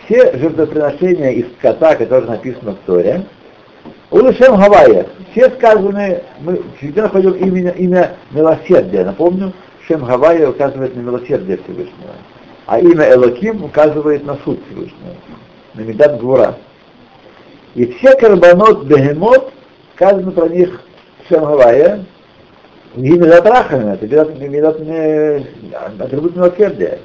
все 0.05 0.37
жертвоприношения 0.37 1.31
из 1.31 1.45
скота, 1.57 1.95
которые 1.95 2.29
написаны 2.29 2.71
в 2.71 2.77
Торе, 2.85 3.25
Улышем 4.13 4.55
Гавайя, 4.57 5.07
все 5.31 5.49
сказаны, 5.49 6.21
мы 6.41 6.61
всегда 6.77 7.03
находим 7.03 7.31
имя, 7.31 7.71
имя 7.71 8.11
милосердия. 8.29 9.03
Напомню, 9.03 9.51
Шем 9.87 10.05
Гавайя 10.05 10.49
указывает 10.49 10.95
на 10.95 10.99
милосердие 10.99 11.57
Всевышнего, 11.57 12.13
а 12.67 12.79
имя 12.79 13.11
Элоким 13.11 13.63
указывает 13.63 14.23
на 14.23 14.35
суд 14.45 14.59
Всевышнего, 14.67 15.15
на 15.73 15.81
Медат 15.81 16.19
Гвура. 16.19 16.57
И 17.73 17.87
все 17.87 18.15
карбонот 18.15 18.83
бегемот, 18.83 19.51
сказано 19.95 20.29
про 20.29 20.47
них 20.47 20.79
Шем 21.27 21.43
Гавайя, 21.45 22.05
не 22.95 23.17
Медат 23.17 23.47
Рахами, 23.47 23.95
это 23.95 24.05
Медат, 24.05 24.79
Медат 24.79 25.99
атрибут 25.99 26.35
милосердия. 26.35 26.99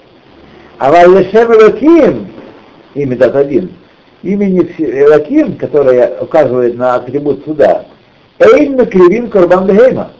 А 0.76 0.90
Валешем 0.90 1.54
Элоким, 1.54 2.28
и 2.92 3.06
Медат 3.06 3.34
один, 3.34 3.70
имени 4.22 4.60
Элаким, 4.78 5.56
которое 5.56 6.20
указывает 6.20 6.76
на 6.76 6.96
атрибут 6.96 7.44
суда, 7.44 7.86
Эйн 8.38 8.76
Макривин 8.76 9.30
Корбан 9.30 9.66
Бехейма, 9.66 10.12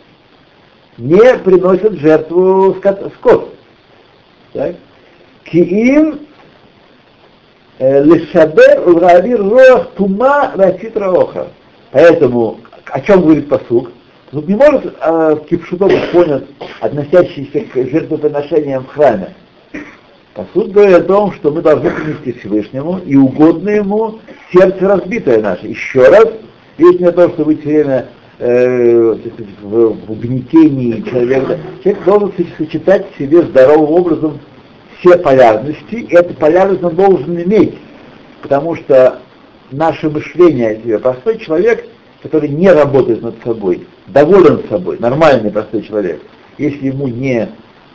не 0.96 1.38
приносят 1.38 1.94
жертву 1.94 2.74
скот. 2.78 3.12
скот. 3.18 3.54
Так? 4.52 4.74
Киим 5.44 6.20
Лешабер 7.78 8.88
Улравир 8.88 9.40
Роах 9.40 9.90
Тума 9.90 10.52
Расит 10.56 10.96
Раоха. 10.96 11.48
Поэтому, 11.92 12.58
о 12.86 13.00
чем 13.00 13.22
говорит 13.22 13.48
посук? 13.48 13.92
Тут 14.30 14.46
не 14.46 14.56
может 14.56 14.94
э, 15.00 15.36
кипшуто 15.48 15.86
быть 15.86 16.10
понят, 16.10 16.44
относящийся 16.80 17.60
к 17.60 17.74
жертвоприношениям 17.74 18.84
в 18.84 18.88
храме. 18.88 19.34
Посуд 20.38 20.70
говорит 20.70 20.98
о 20.98 21.02
том, 21.02 21.32
что 21.32 21.50
мы 21.50 21.62
должны 21.62 21.90
принести 21.90 22.30
Всевышнему 22.38 23.00
и 23.04 23.16
угодно 23.16 23.70
ему 23.70 24.20
сердце 24.52 24.86
разбитое 24.86 25.42
наше. 25.42 25.66
Еще 25.66 26.06
раз, 26.06 26.26
речь 26.78 27.00
не 27.00 27.06
о 27.06 27.12
том, 27.12 27.32
что 27.32 27.44
быть 27.44 27.60
все 27.62 27.70
время 27.70 28.06
э, 28.38 29.16
в, 29.62 30.06
в 30.06 30.12
угнетении 30.12 31.00
человека. 31.00 31.58
Человек 31.82 32.04
должен 32.04 32.32
сочетать 32.56 33.06
в 33.10 33.18
себе 33.18 33.42
здоровым 33.42 33.90
образом 33.90 34.38
все 35.00 35.18
полярности, 35.18 35.96
и 35.96 36.14
эту 36.14 36.34
полярность 36.34 36.84
он 36.84 36.94
должен 36.94 37.42
иметь, 37.42 37.74
потому 38.40 38.76
что 38.76 39.18
наше 39.72 40.08
мышление 40.08 40.68
о 40.68 40.76
себе, 40.76 41.00
простой 41.00 41.38
человек, 41.38 41.84
который 42.22 42.48
не 42.48 42.70
работает 42.70 43.22
над 43.22 43.34
собой, 43.42 43.88
доволен 44.06 44.62
собой, 44.68 44.98
нормальный 45.00 45.50
простой 45.50 45.82
человек, 45.82 46.22
если 46.58 46.86
ему 46.86 47.08
не 47.08 47.48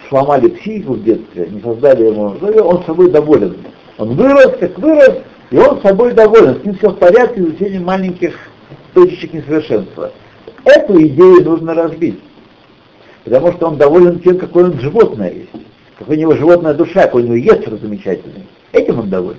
сломали 0.09 0.47
психику 0.49 0.93
в 0.93 1.03
детстве, 1.03 1.47
не 1.49 1.61
создали 1.61 2.05
ему, 2.05 2.35
он 2.67 2.83
собой 2.85 3.09
доволен. 3.11 3.57
Он 3.97 4.15
вырос, 4.15 4.57
как 4.59 4.77
вырос, 4.79 5.19
и 5.51 5.57
он 5.57 5.81
собой 5.81 6.13
доволен, 6.13 6.59
с 6.59 6.65
ним 6.65 6.75
все 6.75 6.89
в 6.89 6.97
порядке, 6.97 7.41
за 7.41 7.49
исключением 7.49 7.85
маленьких 7.85 8.35
точечек 8.93 9.33
несовершенства. 9.33 10.11
Эту 10.65 11.01
идею 11.07 11.43
нужно 11.43 11.73
разбить, 11.73 12.19
потому 13.23 13.51
что 13.53 13.67
он 13.67 13.77
доволен 13.77 14.19
тем, 14.19 14.37
какое 14.37 14.65
он 14.65 14.79
животное 14.79 15.31
есть, 15.31 15.49
какой 15.99 16.17
у 16.17 16.19
него 16.19 16.35
животная 16.35 16.73
душа, 16.73 17.03
какой 17.03 17.23
у 17.23 17.25
него 17.25 17.35
ецер 17.35 17.77
замечательный. 17.77 18.47
Этим 18.71 18.99
он 18.99 19.09
доволен. 19.09 19.37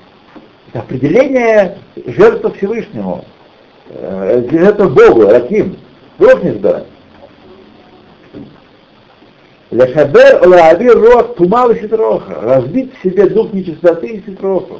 определение 0.74 1.78
жертвы 2.05 2.53
Всевышнему. 2.53 3.26
Это 3.89 4.88
Богу, 4.88 5.28
Раким. 5.28 5.78
Рох 6.20 6.43
Нишбера. 6.43 6.86
Лешабер 9.72 10.47
лаавир 10.47 10.97
рох 10.99 11.36
тумал 11.36 11.74
ситроха. 11.76 12.41
Разбить 12.41 12.93
в 12.97 13.03
себе 13.03 13.30
дух 13.30 13.53
нечистоты 13.53 14.07
и 14.07 14.24
ситроха. 14.26 14.76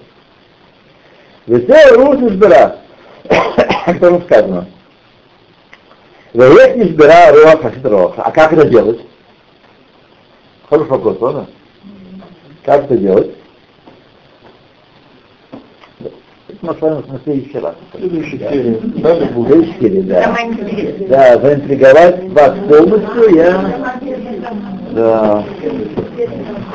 Весе 1.48 1.96
рух 1.96 2.20
Нишбера. 2.20 2.78
О 3.30 3.94
котором 3.94 4.24
сказано. 4.24 4.68
Веет 6.34 6.76
Нишбера 6.76 7.32
рох 7.32 7.74
ситроха. 7.74 8.24
А 8.24 8.32
как 8.32 8.54
это 8.54 8.68
делать? 8.68 9.00
Хороший 10.70 10.90
вопрос, 10.90 11.18
правда? 11.18 11.48
Как 12.64 12.86
это 12.86 12.98
делать? 12.98 13.39
Мы 16.62 16.74
с 16.74 16.82
вами 16.82 17.04
на 17.08 17.20
следующий 17.24 17.60
раз. 17.60 17.76
Следующая 17.96 18.38
серия. 18.38 18.80
В 18.80 19.48
следующей 19.48 19.80
серии, 19.80 20.02
да. 20.02 20.36
Да, 21.08 21.40
заинтриговать 21.40 22.30
вас 22.32 22.54
полностью 22.68 23.36
я... 23.36 23.82
Да. 24.92 25.44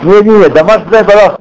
Не, 0.03 0.23
не, 0.23 0.49
домашний, 0.49 1.05
пожалуйста. 1.05 1.39